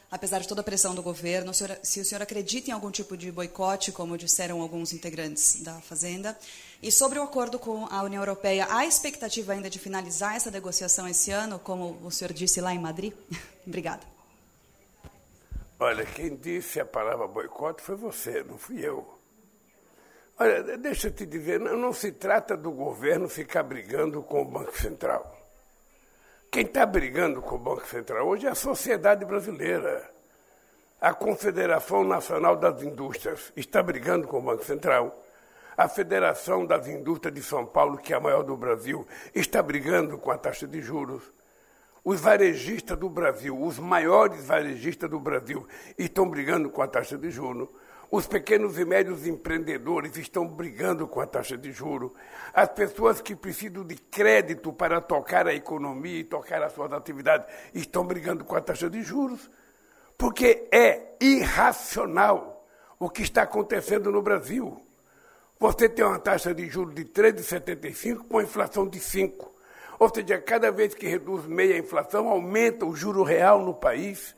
[0.09, 2.91] apesar de toda a pressão do governo, o senhor, se o senhor acredita em algum
[2.91, 6.37] tipo de boicote, como disseram alguns integrantes da Fazenda,
[6.81, 11.09] e sobre o acordo com a União Europeia, há expectativa ainda de finalizar essa negociação
[11.09, 13.11] esse ano, como o senhor disse lá em Madrid?
[13.67, 14.12] Obrigada.
[15.85, 19.19] Olha, quem disse a palavra boicote foi você, não fui eu.
[20.39, 24.45] Olha, deixa eu te dizer, não, não se trata do governo ficar brigando com o
[24.45, 25.37] Banco Central.
[26.49, 30.09] Quem está brigando com o Banco Central hoje é a sociedade brasileira.
[31.01, 35.21] A Confederação Nacional das Indústrias está brigando com o Banco Central.
[35.75, 40.17] A Federação das Indústrias de São Paulo, que é a maior do Brasil, está brigando
[40.17, 41.33] com a taxa de juros.
[42.03, 45.65] Os varejistas do Brasil, os maiores varejistas do Brasil,
[45.97, 47.69] estão brigando com a taxa de juros.
[48.11, 52.11] Os pequenos e médios empreendedores estão brigando com a taxa de juros.
[52.53, 57.47] As pessoas que precisam de crédito para tocar a economia e tocar as suas atividades
[57.73, 59.49] estão brigando com a taxa de juros.
[60.17, 62.67] Porque é irracional
[62.99, 64.85] o que está acontecendo no Brasil.
[65.57, 69.52] Você tem uma taxa de juros de 3,75 com inflação de 5.
[70.03, 74.35] Ou seja, cada vez que reduz meia inflação, aumenta o juro real no país.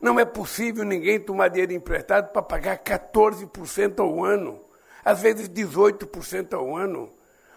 [0.00, 4.58] Não é possível ninguém tomar dinheiro emprestado para pagar 14% ao ano,
[5.04, 7.12] às vezes 18% ao ano.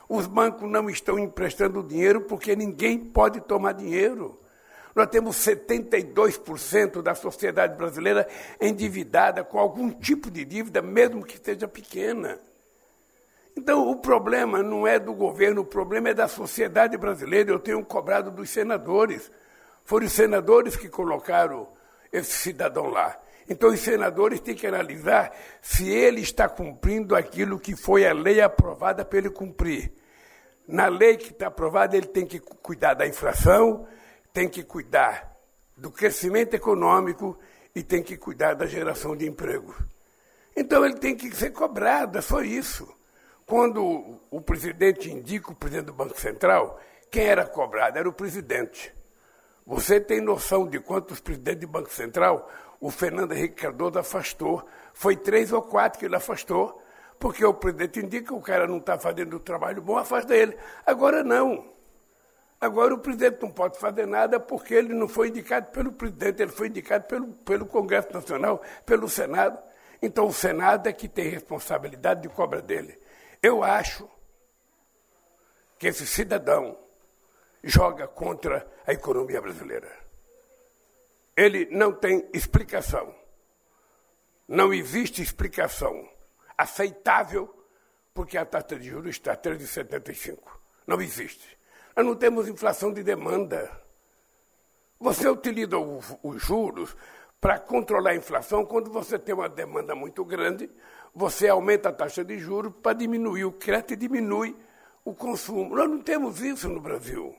[0.09, 4.37] Os bancos não estão emprestando dinheiro porque ninguém pode tomar dinheiro.
[4.93, 8.27] Nós temos 72% da sociedade brasileira
[8.59, 12.37] endividada com algum tipo de dívida, mesmo que seja pequena.
[13.57, 17.51] Então, o problema não é do governo, o problema é da sociedade brasileira.
[17.51, 19.31] Eu tenho cobrado dos senadores.
[19.83, 21.69] Foram os senadores que colocaram
[22.11, 23.17] esse cidadão lá.
[23.47, 28.41] Então, os senadores têm que analisar se ele está cumprindo aquilo que foi a lei
[28.41, 29.93] aprovada para ele cumprir.
[30.67, 33.87] Na lei que está aprovada, ele tem que cuidar da inflação,
[34.33, 35.31] tem que cuidar
[35.77, 37.37] do crescimento econômico
[37.73, 39.75] e tem que cuidar da geração de emprego.
[40.55, 42.94] Então, ele tem que ser cobrado, é só isso.
[43.45, 46.79] Quando o presidente indica o presidente do Banco Central,
[47.11, 47.99] quem era cobrado?
[47.99, 48.91] Era o presidente.
[49.67, 54.65] Você tem noção de quantos presidentes do Banco Central o Fernando Henrique Cardoso afastou?
[54.93, 56.81] Foi três ou quatro que ele afastou,
[57.19, 60.57] porque o presidente indica que o cara não está fazendo o trabalho bom, afasta ele.
[60.83, 61.71] Agora não.
[62.59, 66.51] Agora, o presidente não pode fazer nada porque ele não foi indicado pelo presidente, ele
[66.51, 69.59] foi indicado pelo, pelo Congresso Nacional, pelo Senado.
[70.01, 72.99] Então, o Senado é que tem responsabilidade de cobra dele.
[73.41, 74.09] Eu acho
[75.77, 76.77] que esse cidadão
[77.63, 79.91] joga contra a economia brasileira.
[81.35, 83.13] Ele não tem explicação.
[84.47, 86.09] Não existe explicação
[86.57, 87.53] aceitável
[88.13, 90.39] porque a taxa de juros está a 3,75.
[90.87, 91.57] Não existe.
[91.95, 93.69] Nós não temos inflação de demanda.
[94.99, 96.95] Você utiliza os juros
[97.41, 100.69] para controlar a inflação quando você tem uma demanda muito grande,
[101.15, 104.55] você aumenta a taxa de juros para diminuir o crédito e diminui
[105.05, 105.73] o consumo.
[105.73, 107.33] Nós não temos isso no Brasil.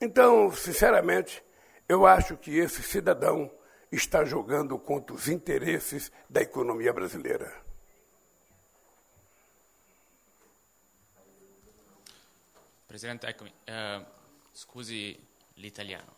[0.00, 1.42] Então, sinceramente,
[1.88, 3.50] eu acho que esse cidadão
[3.90, 7.66] está jogando contra os interesses da economia brasileira.
[12.86, 13.50] Presidente, eccomi.
[13.50, 14.06] Uh,
[14.54, 15.18] scusi
[15.56, 16.17] l'italiano.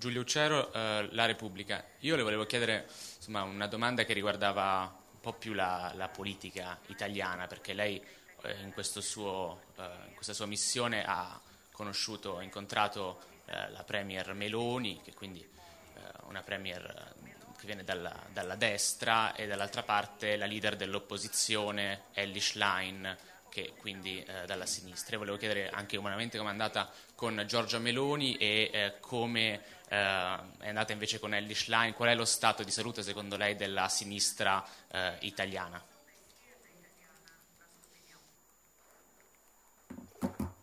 [0.00, 1.84] Giulio Uccero, eh, La Repubblica.
[1.98, 2.86] Io le volevo chiedere
[3.16, 8.02] insomma, una domanda che riguardava un po' più la, la politica italiana, perché lei
[8.40, 11.38] eh, in, suo, eh, in, questa sua missione ha
[11.70, 17.12] conosciuto, ha incontrato eh, la Premier Meloni, che quindi eh, una Premier
[17.58, 23.18] che viene dalla, dalla, destra, e dall'altra parte la leader dell'opposizione, Ellie Schlein,
[23.50, 25.16] che quindi eh, dalla sinistra.
[25.16, 30.38] E volevo chiedere anche umanamente come è andata con Giorgia Meloni e eh, come eh,
[30.58, 33.88] è andata invece con Ellie Schlein, qual è lo stato di salute secondo lei della
[33.88, 35.84] sinistra eh, italiana?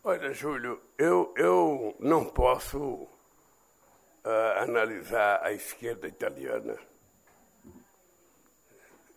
[0.03, 2.79] Olha, Júlio, eu, eu não posso
[4.23, 6.77] uh, analisar a esquerda italiana.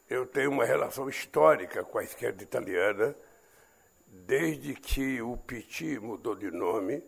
[0.08, 3.14] Eu tenho uma relação histórica com a esquerda italiana
[4.26, 7.02] Desde que o PT mudou de nome,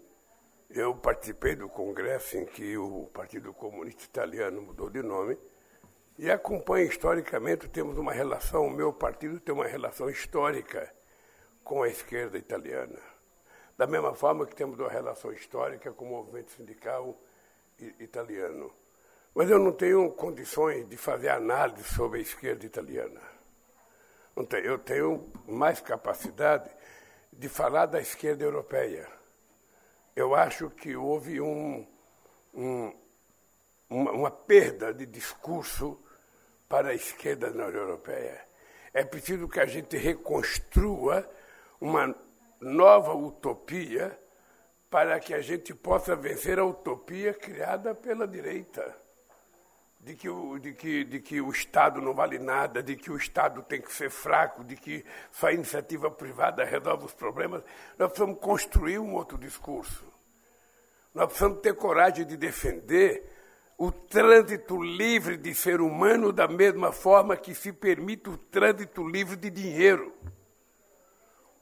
[0.71, 5.39] eu participei do congresso em que o Partido Comunista Italiano mudou de nome
[6.19, 10.93] e acompanho historicamente, temos uma relação, o meu partido tem uma relação histórica
[11.63, 12.99] com a esquerda italiana.
[13.77, 17.21] Da mesma forma que temos uma relação histórica com o movimento sindical
[18.01, 18.73] italiano.
[19.35, 23.21] Mas eu não tenho condições de fazer análise sobre a esquerda italiana.
[24.65, 26.71] Eu tenho mais capacidade
[27.33, 29.09] de falar da esquerda europeia.
[30.15, 31.87] Eu acho que houve um,
[32.53, 32.93] um,
[33.89, 35.99] uma, uma perda de discurso
[36.69, 38.47] para a esquerda na União Europeia.
[38.93, 41.29] É preciso que a gente reconstrua
[41.81, 42.15] uma
[42.61, 44.19] nova utopia
[44.91, 49.02] para que a gente possa vencer a utopia criada pela direita
[50.03, 53.17] de que, o, de, que, de que o Estado não vale nada, de que o
[53.17, 57.63] Estado tem que ser fraco, de que só a iniciativa privada resolve os problemas,
[57.97, 60.05] nós precisamos construir um outro discurso.
[61.15, 63.31] Nós precisamos ter coragem de defender
[63.79, 69.37] o trânsito livre de ser humano da mesma forma que se permite o trânsito livre
[69.37, 70.13] de dinheiro.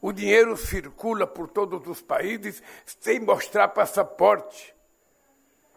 [0.00, 4.74] O dinheiro circula por todos os países sem mostrar passaporte.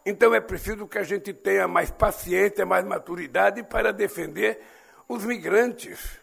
[0.05, 4.59] Então é preciso que a gente tenha mais paciência, mais maturidade para defender
[5.07, 6.19] os migrantes.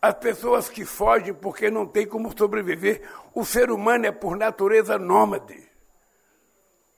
[0.00, 3.02] As pessoas que fogem porque não têm como sobreviver.
[3.34, 5.67] O ser humano é, por natureza, nômade.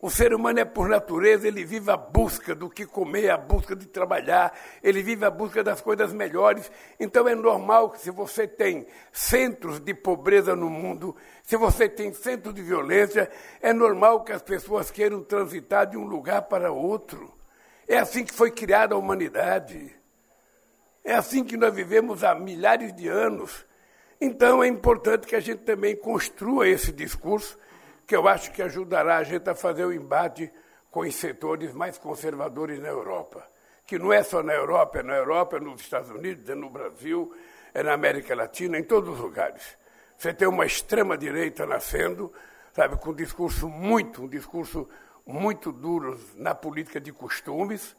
[0.02, 3.76] O ser humano é por natureza, ele vive a busca do que comer, a busca
[3.76, 6.72] de trabalhar, ele vive a busca das coisas melhores.
[6.98, 12.14] Então é normal que se você tem centros de pobreza no mundo, se você tem
[12.14, 17.30] centros de violência, é normal que as pessoas queiram transitar de um lugar para outro.
[17.86, 19.94] É assim que foi criada a humanidade.
[21.04, 23.66] É assim que nós vivemos há milhares de anos.
[24.18, 27.58] Então é importante que a gente também construa esse discurso
[28.10, 30.52] que eu acho que ajudará a gente a fazer o embate
[30.90, 33.48] com os setores mais conservadores na Europa.
[33.86, 36.68] Que não é só na Europa, é na Europa, é nos Estados Unidos, é no
[36.68, 37.32] Brasil,
[37.72, 39.78] é na América Latina, em todos os lugares.
[40.18, 42.32] Você tem uma extrema-direita nascendo,
[42.72, 44.88] sabe, com um discurso muito, um discurso
[45.24, 47.96] muito duro na política de costumes,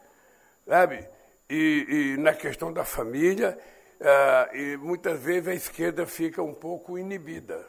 [0.68, 1.08] sabe,
[1.50, 3.58] e, e na questão da família,
[4.02, 7.66] uh, e muitas vezes a esquerda fica um pouco inibida.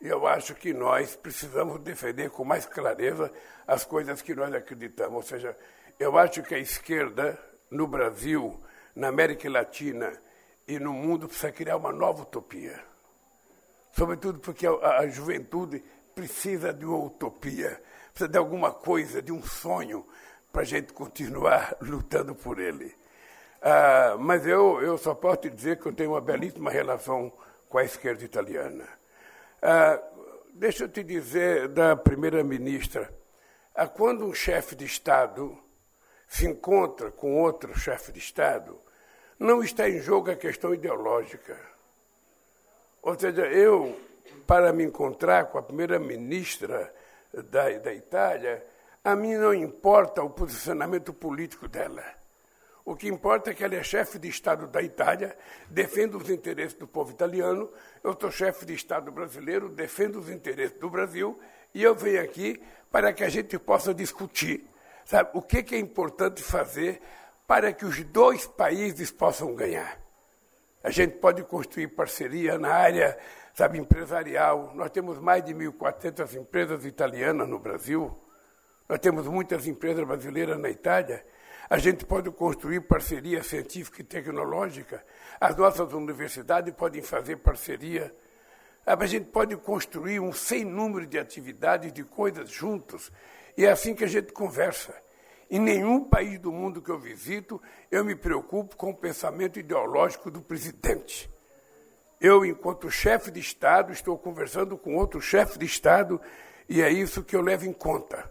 [0.00, 3.30] Eu acho que nós precisamos defender com mais clareza
[3.66, 5.14] as coisas que nós acreditamos.
[5.14, 5.56] Ou seja,
[5.98, 7.38] eu acho que a esquerda
[7.70, 8.58] no Brasil,
[8.94, 10.10] na América Latina
[10.66, 12.82] e no mundo precisa criar uma nova utopia.
[13.92, 15.84] Sobretudo porque a, a juventude
[16.14, 20.06] precisa de uma utopia, precisa de alguma coisa, de um sonho,
[20.50, 22.94] para a gente continuar lutando por ele.
[23.60, 27.30] Ah, mas eu, eu só posso te dizer que eu tenho uma belíssima relação
[27.68, 28.99] com a esquerda italiana.
[29.62, 30.00] Ah,
[30.54, 33.12] deixa eu te dizer da primeira-ministra.
[33.74, 35.56] Ah, quando um chefe de Estado
[36.26, 38.80] se encontra com outro chefe de Estado,
[39.38, 41.58] não está em jogo a questão ideológica.
[43.02, 43.98] Ou seja, eu,
[44.46, 46.94] para me encontrar com a primeira-ministra
[47.32, 48.64] da, da Itália,
[49.02, 52.19] a mim não importa o posicionamento político dela.
[52.90, 55.36] O que importa é que ela é chefe de Estado da Itália,
[55.68, 57.70] defende os interesses do povo italiano.
[58.02, 61.38] Eu sou chefe de Estado brasileiro, defendo os interesses do Brasil.
[61.72, 62.60] E eu venho aqui
[62.90, 64.68] para que a gente possa discutir
[65.04, 67.00] sabe, o que, que é importante fazer
[67.46, 69.96] para que os dois países possam ganhar.
[70.82, 73.16] A gente pode construir parceria na área
[73.54, 74.72] sabe, empresarial.
[74.74, 78.20] Nós temos mais de 1.400 empresas italianas no Brasil.
[78.88, 81.24] Nós temos muitas empresas brasileiras na Itália.
[81.70, 85.04] A gente pode construir parceria científica e tecnológica.
[85.40, 88.12] As nossas universidades podem fazer parceria.
[88.84, 93.12] A gente pode construir um sem número de atividades, de coisas juntos.
[93.56, 94.92] E é assim que a gente conversa.
[95.48, 100.28] Em nenhum país do mundo que eu visito, eu me preocupo com o pensamento ideológico
[100.28, 101.30] do presidente.
[102.20, 106.20] Eu, enquanto chefe de Estado, estou conversando com outro chefe de Estado
[106.68, 108.28] e é isso que eu levo em conta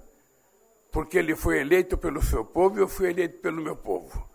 [0.91, 4.29] porque ele foi eleito pelo seu povo e eu fui eleito pelo meu povo.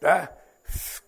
[0.00, 0.32] Tá?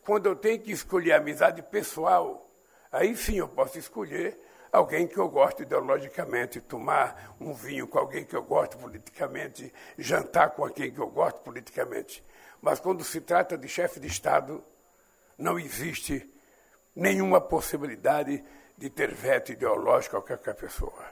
[0.02, 2.50] Quando eu tenho que escolher amizade pessoal,
[2.90, 4.38] aí sim eu posso escolher
[4.72, 10.50] alguém que eu gosto ideologicamente, tomar um vinho com alguém que eu gosto politicamente, jantar
[10.50, 12.24] com alguém que eu gosto politicamente.
[12.60, 14.62] Mas quando se trata de chefe de Estado,
[15.38, 16.30] não existe
[16.94, 18.44] nenhuma possibilidade
[18.76, 21.04] de ter veto ideológico a qualquer pessoa.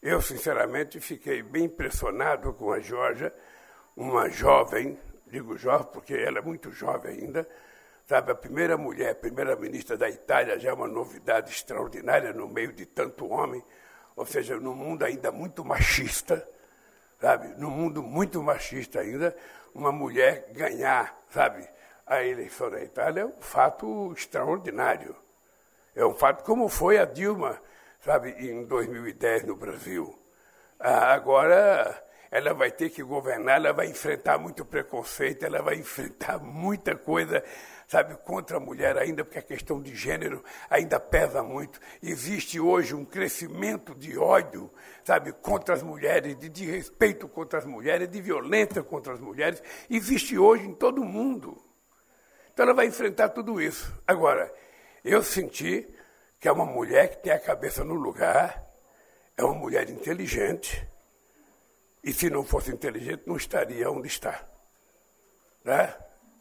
[0.00, 3.34] Eu, sinceramente, fiquei bem impressionado com a Georgia,
[3.96, 4.96] uma jovem,
[5.26, 7.48] digo jovem porque ela é muito jovem ainda,
[8.06, 12.86] sabe, a primeira mulher, primeira-ministra da Itália, já é uma novidade extraordinária no meio de
[12.86, 13.64] tanto homem,
[14.14, 16.48] ou seja, num mundo ainda muito machista,
[17.20, 19.36] sabe, num mundo muito machista ainda,
[19.74, 21.68] uma mulher ganhar, sabe,
[22.06, 25.16] a eleição da Itália é um fato extraordinário.
[25.94, 27.60] É um fato como foi a Dilma
[28.00, 30.18] sabe, em 2010 no Brasil.
[30.78, 36.38] Ah, agora ela vai ter que governar, ela vai enfrentar muito preconceito, ela vai enfrentar
[36.42, 37.42] muita coisa,
[37.86, 41.80] sabe, contra a mulher ainda, porque a questão de gênero ainda pesa muito.
[42.02, 44.70] Existe hoje um crescimento de ódio,
[45.02, 50.38] sabe, contra as mulheres, de desrespeito contra as mulheres, de violência contra as mulheres, existe
[50.38, 51.56] hoje em todo o mundo.
[52.52, 53.96] Então ela vai enfrentar tudo isso.
[54.06, 54.52] Agora,
[55.04, 55.88] eu senti
[56.40, 58.64] que é uma mulher que tem a cabeça no lugar,
[59.36, 60.88] é uma mulher inteligente,
[62.02, 64.46] e se não fosse inteligente, não estaria onde está.
[65.64, 65.94] Né?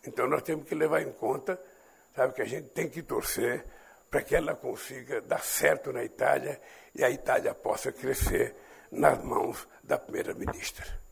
[0.05, 1.59] Então nós temos que levar em conta,
[2.15, 3.65] sabe, que a gente tem que torcer
[4.09, 6.61] para que ela consiga dar certo na Itália
[6.95, 8.55] e a Itália possa crescer
[8.91, 11.06] nas mãos da primeira-ministra.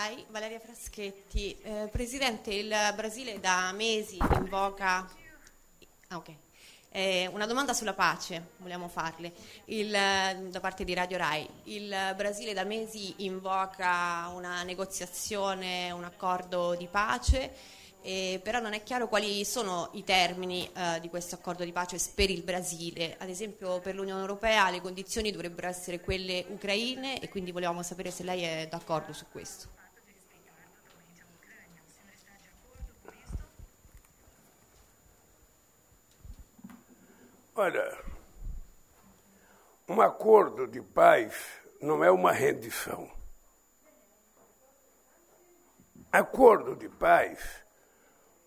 [0.00, 1.58] Hi, Valeria Fraschetti.
[1.60, 4.98] Eh, Presidente, il Brasile da mesi invoca...
[6.06, 6.32] Ah, ok.
[6.90, 9.32] Eh, una domanda sulla pace, vogliamo farle,
[9.64, 11.48] il, da parte di Radio Rai.
[11.64, 17.52] Il Brasile da mesi invoca una negoziazione, un accordo di pace,
[18.00, 21.98] eh, però non è chiaro quali sono i termini eh, di questo accordo di pace
[22.14, 23.16] per il Brasile.
[23.18, 28.12] Ad esempio per l'Unione Europea le condizioni dovrebbero essere quelle ucraine e quindi volevamo sapere
[28.12, 29.86] se lei è d'accordo su questo.
[37.60, 37.98] Olha,
[39.88, 41.34] um acordo de paz
[41.80, 43.10] não é uma rendição.
[46.12, 47.64] Acordo de paz,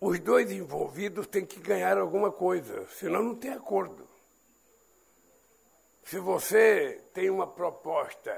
[0.00, 4.08] os dois envolvidos têm que ganhar alguma coisa, senão não tem acordo.
[6.04, 8.34] Se você tem uma proposta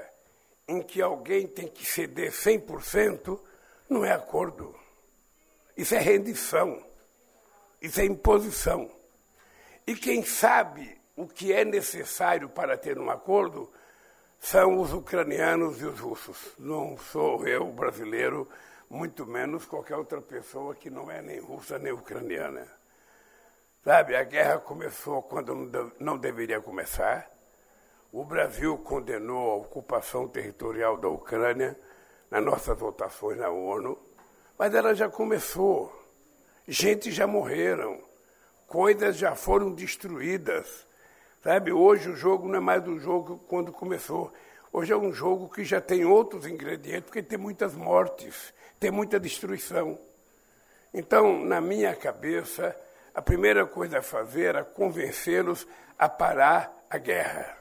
[0.67, 3.39] em que alguém tem que ceder 100%,
[3.87, 4.77] não é acordo.
[5.77, 6.85] Isso é rendição.
[7.81, 8.94] Isso é imposição.
[9.87, 13.71] E quem sabe o que é necessário para ter um acordo
[14.39, 16.55] são os ucranianos e os russos.
[16.57, 18.49] Não sou eu, brasileiro,
[18.89, 22.67] muito menos qualquer outra pessoa que não é nem russa nem ucraniana.
[23.83, 27.29] Sabe, a guerra começou quando não deveria começar.
[28.11, 31.79] O Brasil condenou a ocupação territorial da Ucrânia
[32.31, 33.99] nas nossas votações na ONU,
[34.57, 35.93] mas ela já começou.
[36.67, 38.01] Gente já morreram
[38.67, 40.85] coisas já foram destruídas,
[41.45, 44.33] Sabe, hoje o jogo não é mais o jogo quando começou.
[44.73, 49.19] Hoje é um jogo que já tem outros ingredientes, porque tem muitas mortes, tem muita
[49.19, 49.99] destruição.
[50.91, 52.75] Então, na minha cabeça,
[53.13, 55.67] a primeira coisa a fazer era convencê-los
[55.99, 57.55] a parar a guerra.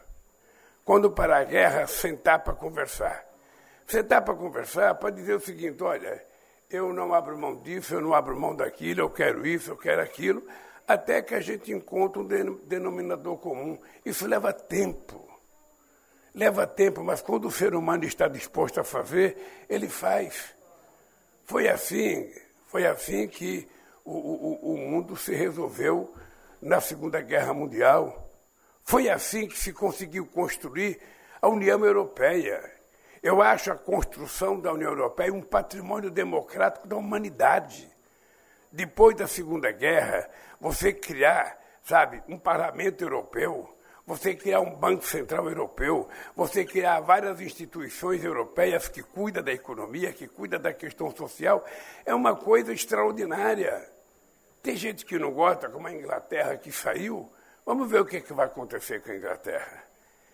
[0.83, 3.23] Quando parar a guerra, sentar para conversar.
[3.87, 6.25] Sentar para conversar para dizer o seguinte: olha,
[6.71, 10.01] eu não abro mão disso, eu não abro mão daquilo, eu quero isso, eu quero
[10.01, 10.43] aquilo
[10.87, 12.27] até que a gente encontre um
[12.67, 13.79] denominador comum.
[14.05, 15.27] Isso leva tempo.
[16.35, 19.37] Leva tempo, mas quando o ser humano está disposto a fazer,
[19.69, 20.55] ele faz.
[21.45, 22.33] Foi assim,
[22.67, 23.69] foi assim que
[24.05, 26.13] o, o, o mundo se resolveu
[26.61, 28.31] na Segunda Guerra Mundial.
[28.83, 31.01] Foi assim que se conseguiu construir
[31.41, 32.75] a União Europeia.
[33.23, 37.91] Eu acho a construção da União Europeia um patrimônio democrático da humanidade.
[38.73, 40.29] Depois da Segunda Guerra,
[40.65, 43.69] você criar, sabe, um parlamento europeu,
[44.07, 50.11] você criar um Banco Central Europeu, você criar várias instituições europeias que cuidam da economia,
[50.11, 51.63] que cuidam da questão social,
[52.07, 53.93] é uma coisa extraordinária.
[54.63, 57.31] Tem gente que não gosta, como a Inglaterra que saiu.
[57.67, 59.85] Vamos ver o que, é que vai acontecer com a Inglaterra.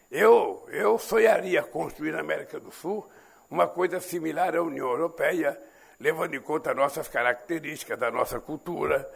[0.09, 3.05] Eu, eu sonharia construir na América do Sul
[3.51, 5.61] uma coisa similar à União Europeia,
[5.99, 9.11] levando em conta nossas características, da nossa cultura,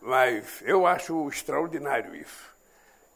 [0.00, 2.56] mas eu acho extraordinário isso.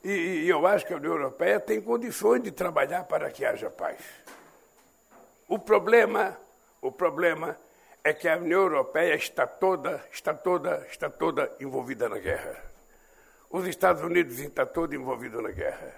[0.05, 3.70] E, e, eu acho que a União Europeia tem condições de trabalhar para que haja
[3.70, 4.01] paz.
[5.49, 6.37] O problema,
[6.80, 7.57] o problema
[8.03, 12.72] é que a União Europeia está toda, está toda, está toda envolvida na guerra.
[13.49, 15.95] Os Estados Unidos estão todos envolvidos na guerra.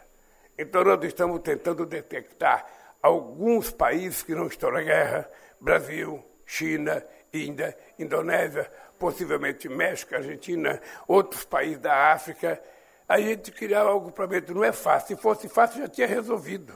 [0.58, 2.66] Então nós estamos tentando detectar
[3.00, 5.30] alguns países que não estão na guerra,
[5.60, 12.62] Brasil, China, Índia, Indonésia, possivelmente México, Argentina, outros países da África,
[13.08, 15.16] a gente criar algo para dentro não é fácil.
[15.16, 16.74] Se fosse fácil, já tinha resolvido.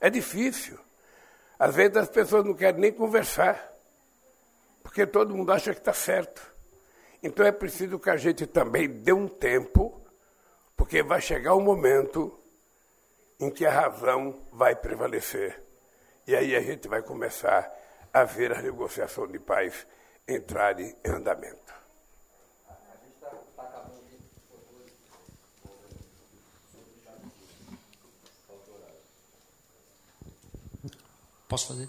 [0.00, 0.78] É difícil.
[1.58, 3.72] Às vezes as pessoas não querem nem conversar,
[4.82, 6.54] porque todo mundo acha que está certo.
[7.22, 10.00] Então é preciso que a gente também dê um tempo,
[10.76, 12.38] porque vai chegar um momento
[13.40, 15.62] em que a razão vai prevalecer.
[16.26, 17.72] E aí a gente vai começar
[18.12, 19.86] a ver a negociação de paz
[20.28, 21.56] entrar em andamento.
[31.48, 31.88] Posso fazer?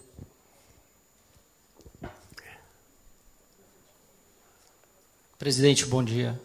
[5.38, 6.40] Presidente, bom dia.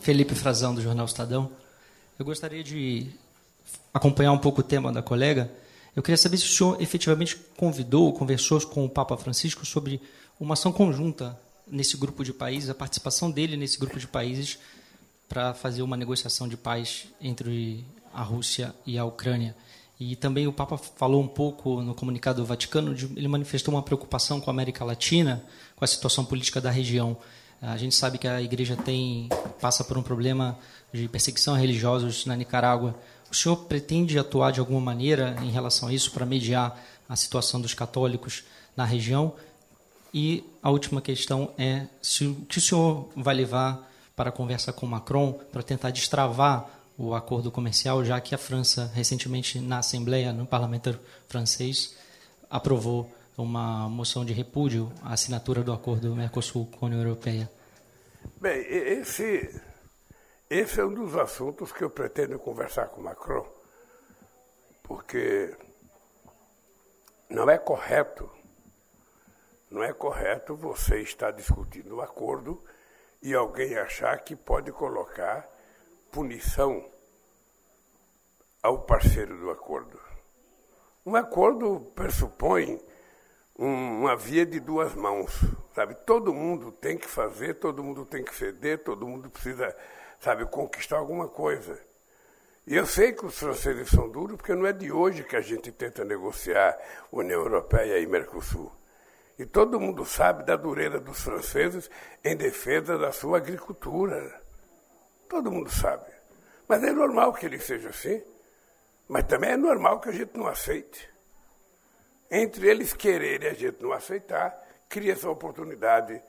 [0.00, 1.50] Felipe Frazão, do Jornal Estadão.
[2.18, 3.10] Eu gostaria de
[3.94, 5.50] acompanhar um pouco o tema da colega.
[5.94, 10.00] Eu queria saber se o senhor efetivamente convidou, conversou com o Papa Francisco sobre
[10.38, 14.58] uma ação conjunta nesse grupo de países, a participação dele nesse grupo de países
[15.28, 19.56] para fazer uma negociação de paz entre a Rússia e a Ucrânia.
[19.98, 23.82] E também o Papa falou um pouco no comunicado do Vaticano, de, ele manifestou uma
[23.82, 25.42] preocupação com a América Latina,
[25.74, 27.16] com a situação política da região.
[27.60, 29.28] A gente sabe que a igreja tem
[29.60, 30.58] passa por um problema
[30.92, 32.94] de perseguição a religiosos na Nicarágua.
[33.30, 36.78] O senhor pretende atuar de alguma maneira em relação a isso para mediar
[37.08, 38.44] a situação dos católicos
[38.76, 39.32] na região?
[40.12, 44.72] E a última questão é se o que o senhor vai levar para a conversa
[44.72, 50.32] com Macron para tentar destravar o acordo comercial, já que a França recentemente na Assembleia,
[50.32, 50.98] no Parlamento
[51.28, 51.94] francês,
[52.48, 57.50] aprovou uma moção de repúdio à assinatura do acordo Mercosul com a União Europeia.
[58.40, 59.60] Bem, esse,
[60.48, 63.46] esse é um dos assuntos que eu pretendo conversar com Macron,
[64.82, 65.54] porque
[67.28, 68.30] não é correto
[69.70, 72.62] não é correto você estar discutindo o um acordo
[73.20, 75.48] e alguém achar que pode colocar
[76.10, 76.88] punição
[78.62, 80.00] ao parceiro do acordo.
[81.04, 82.80] Um acordo pressupõe
[83.58, 85.32] um, uma via de duas mãos,
[85.74, 85.94] sabe?
[85.94, 89.74] Todo mundo tem que fazer, todo mundo tem que ceder, todo mundo precisa,
[90.18, 91.78] sabe, conquistar alguma coisa.
[92.66, 95.40] E eu sei que os franceses são duros, porque não é de hoje que a
[95.40, 96.76] gente tenta negociar
[97.12, 98.72] União Europeia e Mercosul.
[99.38, 101.90] E todo mundo sabe da dureza dos franceses
[102.24, 104.42] em defesa da sua agricultura.
[105.28, 106.10] Todo mundo sabe.
[106.66, 108.22] Mas é normal que ele seja assim.
[109.06, 111.08] Mas também é normal que a gente não aceite.
[112.30, 114.58] Entre eles quererem e a gente não aceitar,
[114.88, 116.20] cria essa oportunidade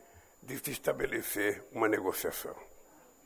[0.43, 2.55] de se estabelecer uma negociação.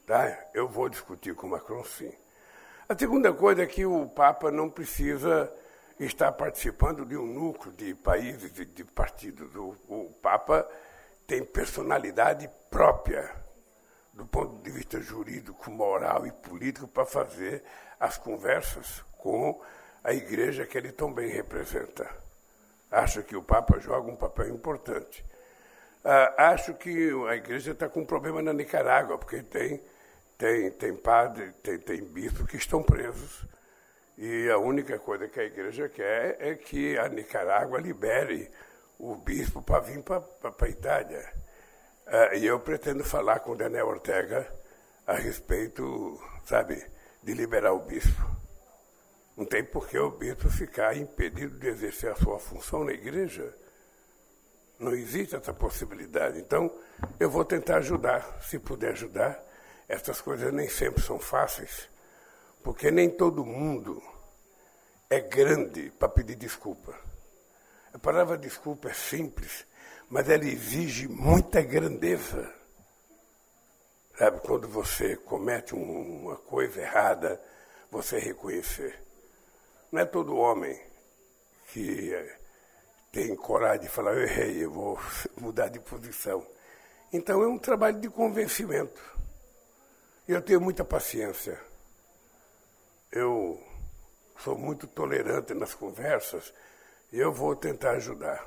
[0.06, 0.50] Tá?
[0.54, 2.14] Eu vou discutir com Macron, sim.
[2.88, 5.54] A segunda coisa é que o Papa não precisa
[6.06, 9.56] está participando de um núcleo de países e de partidos.
[9.56, 10.68] O, o Papa
[11.28, 13.34] tem personalidade própria,
[14.14, 17.64] do ponto de vista jurídico, moral e político, para fazer
[18.00, 19.62] as conversas com
[20.04, 22.10] a igreja que ele tão bem representa.
[22.90, 25.24] Acho que o Papa joga um papel importante.
[26.04, 29.82] Ah, acho que a igreja está com um problema na Nicarágua, porque tem,
[30.38, 33.46] tem, tem padre, tem, tem bispo que estão presos.
[34.18, 38.52] E a única coisa que a igreja quer é que a Nicarágua libere
[39.00, 40.24] o bispo para vir para
[40.60, 41.34] a Itália.
[42.06, 44.48] Ah, e eu pretendo falar com o Daniel Ortega
[45.08, 46.86] a respeito, sabe,
[47.24, 48.22] de liberar o bispo.
[49.36, 53.56] Não tem por que o bispo ficar impedido de exercer a sua função na igreja.
[54.78, 56.40] Não existe essa possibilidade.
[56.40, 56.72] Então,
[57.20, 59.42] eu vou tentar ajudar, se puder ajudar.
[59.88, 61.90] Essas coisas nem sempre são fáceis,
[62.64, 64.02] porque nem todo mundo
[65.10, 66.98] é grande para pedir desculpa.
[67.94, 69.66] A palavra desculpa é simples,
[70.10, 72.54] mas ela exige muita grandeza.
[74.18, 77.42] Sabe, quando você comete uma coisa errada,
[77.90, 79.02] você reconhecer.
[79.92, 80.80] Não é todo homem
[81.74, 82.38] que eh,
[83.12, 85.00] tem coragem de falar, eu errei, eu vou
[85.38, 86.46] mudar de posição.
[87.12, 89.02] Então é um trabalho de convencimento.
[90.28, 91.71] Eu tenho muita paciência.
[93.12, 93.62] Eu
[94.38, 96.54] sou muito tolerante nas conversas
[97.12, 98.42] e eu vou tentar ajudar.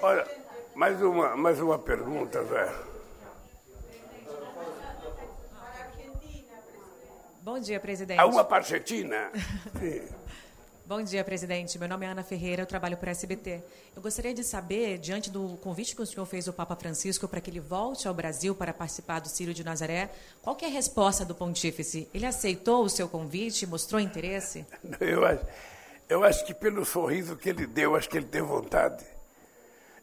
[0.00, 0.26] Olha,
[0.74, 2.72] mais uma, mais uma pergunta, Zé.
[7.42, 8.18] Bom dia, presidente.
[8.18, 9.30] A uma parcetina.
[9.78, 10.25] Sim.
[10.88, 11.80] Bom dia, presidente.
[11.80, 13.60] Meu nome é Ana Ferreira, eu trabalho para a SBT.
[13.96, 17.40] Eu gostaria de saber, diante do convite que o senhor fez ao Papa Francisco para
[17.40, 20.08] que ele volte ao Brasil para participar do Círio de Nazaré,
[20.40, 22.08] qual é a resposta do pontífice?
[22.14, 24.64] Ele aceitou o seu convite, mostrou interesse?
[25.00, 25.44] Eu acho,
[26.08, 29.04] eu acho que pelo sorriso que ele deu, acho que ele tem vontade.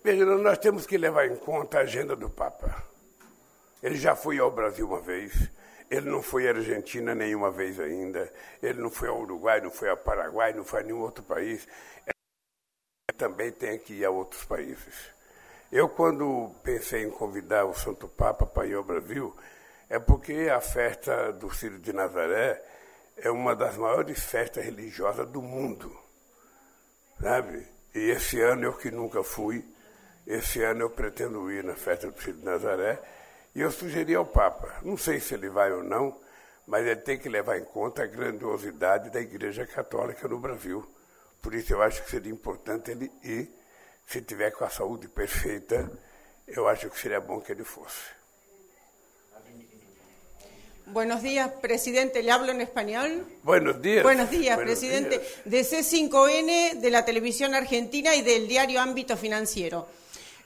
[0.04, 2.84] Veja, nós temos que levar em conta a agenda do Papa.
[3.82, 5.50] Ele já foi ao Brasil uma vez,
[5.94, 8.32] ele não foi à Argentina nenhuma vez ainda,
[8.64, 11.68] ele não foi ao Uruguai, não foi ao Paraguai, não foi a nenhum outro país.
[12.08, 15.14] Ele também tem que ir a outros países.
[15.72, 19.36] Eu, quando pensei em convidar o Santo Papa para ir ao Brasil,
[19.88, 22.60] é porque a festa do Círio de Nazaré
[23.18, 25.96] é uma das maiores festas religiosas do mundo,
[27.22, 27.68] sabe?
[27.94, 29.64] E esse ano eu que nunca fui,
[30.26, 33.00] esse ano eu pretendo ir na festa do Filho de Nazaré
[33.56, 36.20] e eu sugeri ao Papa, não sei se ele vai ou não,
[36.66, 40.86] mas ele tem que levar em conta a grandiosidade da Igreja Católica no Brasil.
[41.42, 43.50] Por isso eu acho que seria importante ele ir,
[44.08, 45.92] se tiver com a saúde perfeita,
[46.48, 48.24] eu acho que seria bom que ele fosse.
[50.86, 52.22] Buenos días, presidente.
[52.22, 53.26] ¿Le hablo en español?
[53.42, 54.04] Buenos días.
[54.04, 55.20] Buenos días, Buenos presidente.
[55.20, 55.32] días.
[55.46, 59.88] De C5N, de la televisión argentina y del diario Ámbito Financiero.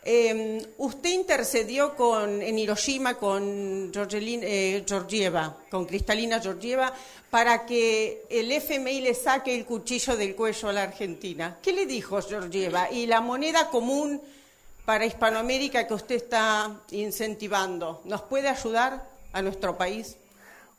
[0.09, 6.93] Eh, usted intercedió con, en Hiroshima con eh, Georgieva, con Cristalina Georgieva,
[7.29, 11.57] para que el FMI le saque el cuchillo del cuello a la Argentina.
[11.61, 12.89] ¿Qué le dijo Georgieva?
[12.89, 14.21] Y la moneda común
[14.85, 20.15] para Hispanoamérica que usted está incentivando, ¿nos puede ayudar a nuestro país?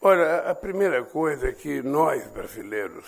[0.01, 3.05] Ora, a primeira coisa é que nós, brasileiros,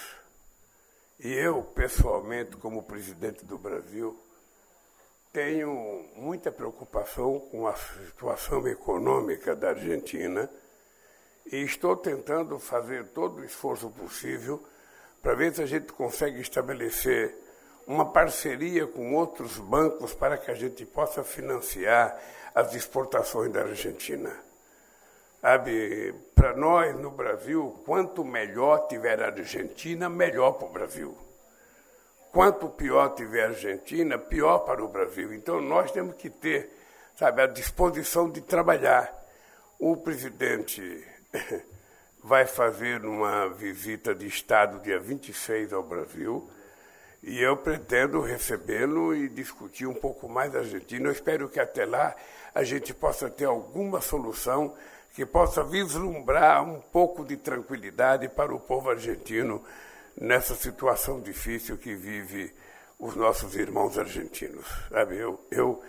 [1.18, 4.20] e eu pessoalmente, como presidente do Brasil,
[5.32, 10.50] tenho muita preocupação com a situação econômica da Argentina
[11.46, 14.62] e estou tentando fazer todo o esforço possível
[15.22, 17.34] para ver se a gente consegue estabelecer
[17.86, 22.20] uma parceria com outros bancos para que a gente possa financiar
[22.54, 24.34] as exportações da Argentina.
[25.40, 31.29] Sabe, para nós no Brasil, quanto melhor tiver a Argentina, melhor para o Brasil.
[32.32, 35.34] Quanto pior tiver a Argentina, pior para o Brasil.
[35.34, 36.70] Então nós temos que ter,
[37.16, 39.12] sabe, a disposição de trabalhar.
[39.78, 41.04] O presidente
[42.22, 46.48] vai fazer uma visita de Estado dia 26 ao Brasil
[47.22, 51.08] e eu pretendo recebê-lo e discutir um pouco mais da Argentina.
[51.08, 52.14] Eu espero que até lá
[52.54, 54.74] a gente possa ter alguma solução
[55.14, 59.62] que possa vislumbrar um pouco de tranquilidade para o povo argentino
[60.20, 62.52] nessa situação difícil que vive
[62.98, 64.66] os nossos irmãos argentinos.
[64.90, 65.82] Sabe, eu, eu,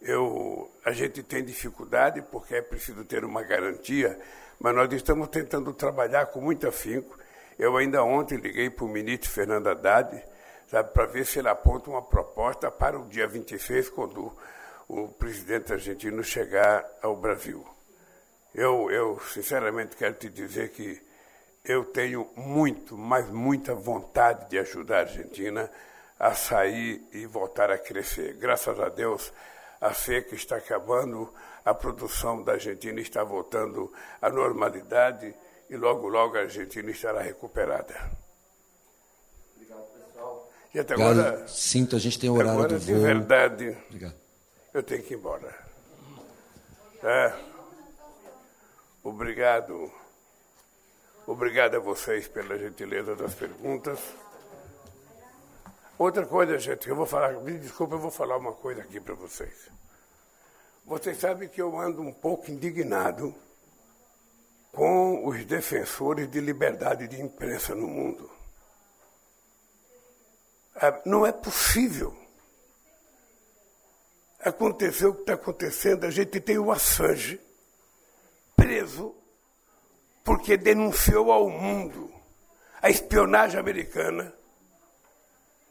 [0.00, 4.18] eu, a gente tem dificuldade porque é preciso ter uma garantia,
[4.58, 7.18] mas nós estamos tentando trabalhar com muito afinco.
[7.58, 10.24] Eu ainda ontem liguei para o ministro Fernando Haddad,
[10.92, 14.34] para ver se ele aponta uma proposta para o dia 26, quando
[14.88, 17.64] o, o presidente argentino chegar ao Brasil.
[18.54, 21.00] Eu, eu, sinceramente, quero te dizer que
[21.64, 25.70] eu tenho muito, mas muita vontade de ajudar a Argentina
[26.18, 28.34] a sair e voltar a crescer.
[28.34, 29.32] Graças a Deus,
[29.80, 31.32] a seca está acabando,
[31.64, 35.34] a produção da Argentina está voltando à normalidade
[35.70, 37.94] e logo, logo a Argentina estará recuperada.
[39.56, 40.50] Obrigado, pessoal.
[40.74, 41.48] E até agora.
[41.48, 43.02] Sinto, a gente tem o horário agora, do de voo.
[43.02, 44.14] verdade, Obrigado.
[44.74, 45.54] eu tenho que ir embora.
[47.02, 47.34] É.
[49.02, 49.90] Obrigado.
[51.26, 53.98] Obrigado a vocês pela gentileza das perguntas.
[55.98, 59.14] Outra coisa, gente, eu vou falar, me desculpa, eu vou falar uma coisa aqui para
[59.14, 59.70] vocês.
[60.84, 63.34] Vocês sabem que eu ando um pouco indignado
[64.70, 68.30] com os defensores de liberdade de imprensa no mundo.
[70.76, 72.14] Ah, Não é possível.
[74.40, 77.40] Aconteceu o que está acontecendo, a gente tem o Assange
[78.54, 79.23] preso
[80.24, 82.10] porque denunciou ao mundo
[82.80, 84.34] a espionagem americana.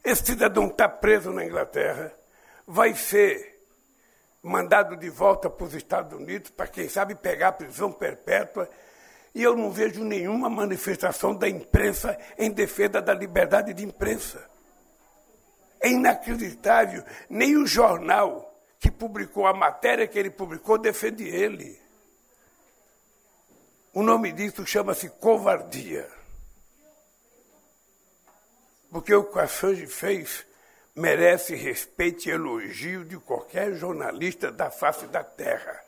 [0.02, 2.14] Esse cidadão está preso na Inglaterra,
[2.66, 3.54] vai ser
[4.42, 8.68] mandado de volta para os Estados Unidos para, quem sabe, pegar a prisão perpétua.
[9.34, 14.48] E eu não vejo nenhuma manifestação da imprensa em defesa da liberdade de imprensa.
[15.80, 17.02] É inacreditável.
[17.28, 21.83] Nem o jornal que publicou a matéria que ele publicou defende ele.
[23.94, 26.10] O nome disso chama-se covardia.
[28.90, 30.44] Porque o que o Assange fez
[30.96, 35.80] merece respeito e elogio de qualquer jornalista da face da terra.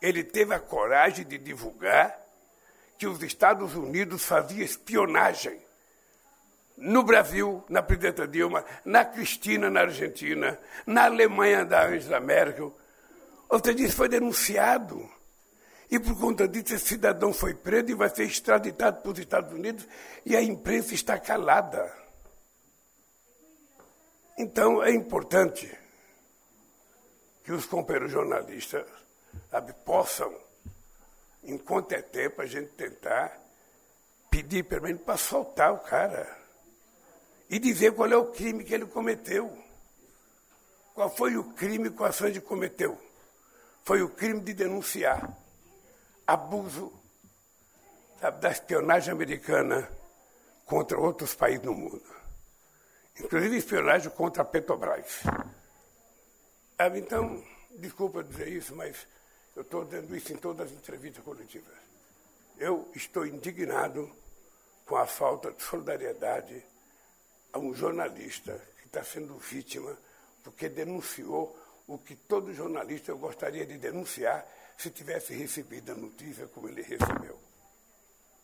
[0.00, 2.16] Ele teve a coragem de divulgar
[2.96, 5.60] que os Estados Unidos faziam espionagem
[6.76, 10.56] no Brasil, na presidenta Dilma, na Cristina, na Argentina,
[10.86, 12.76] na Alemanha da Angela Merkel.
[13.48, 15.08] Ou seja, isso foi denunciado.
[15.90, 19.52] E por conta disso, esse cidadão foi preso e vai ser extraditado para os Estados
[19.52, 19.86] Unidos
[20.24, 21.92] e a imprensa está calada.
[24.36, 25.70] Então, é importante
[27.44, 28.84] que os companheiros jornalistas
[29.50, 30.34] sabe, possam,
[31.42, 33.40] enquanto é tempo, a gente tentar
[34.30, 36.26] pedir pelo menos para soltar o cara
[37.48, 39.56] e dizer qual é o crime que ele cometeu.
[40.94, 42.98] Qual foi o crime que o Assange cometeu?
[43.84, 45.43] Foi o crime de denunciar
[46.26, 46.92] abuso
[48.20, 49.88] sabe, da espionagem americana
[50.64, 52.02] contra outros países no mundo.
[53.20, 55.22] Inclusive espionagem contra a Petrobras.
[56.78, 59.06] Ah, Então, desculpa dizer isso, mas
[59.54, 61.74] eu estou dizendo isso em todas as entrevistas coletivas.
[62.58, 64.10] Eu estou indignado
[64.86, 66.64] com a falta de solidariedade
[67.52, 69.96] a um jornalista que está sendo vítima
[70.42, 71.56] porque denunciou
[71.86, 74.46] o que todo jornalista eu gostaria de denunciar
[74.76, 77.38] se tivesse recebido a notícia como ele recebeu.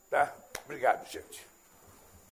[0.09, 0.35] Tá?
[0.64, 1.49] Obrigado, gente.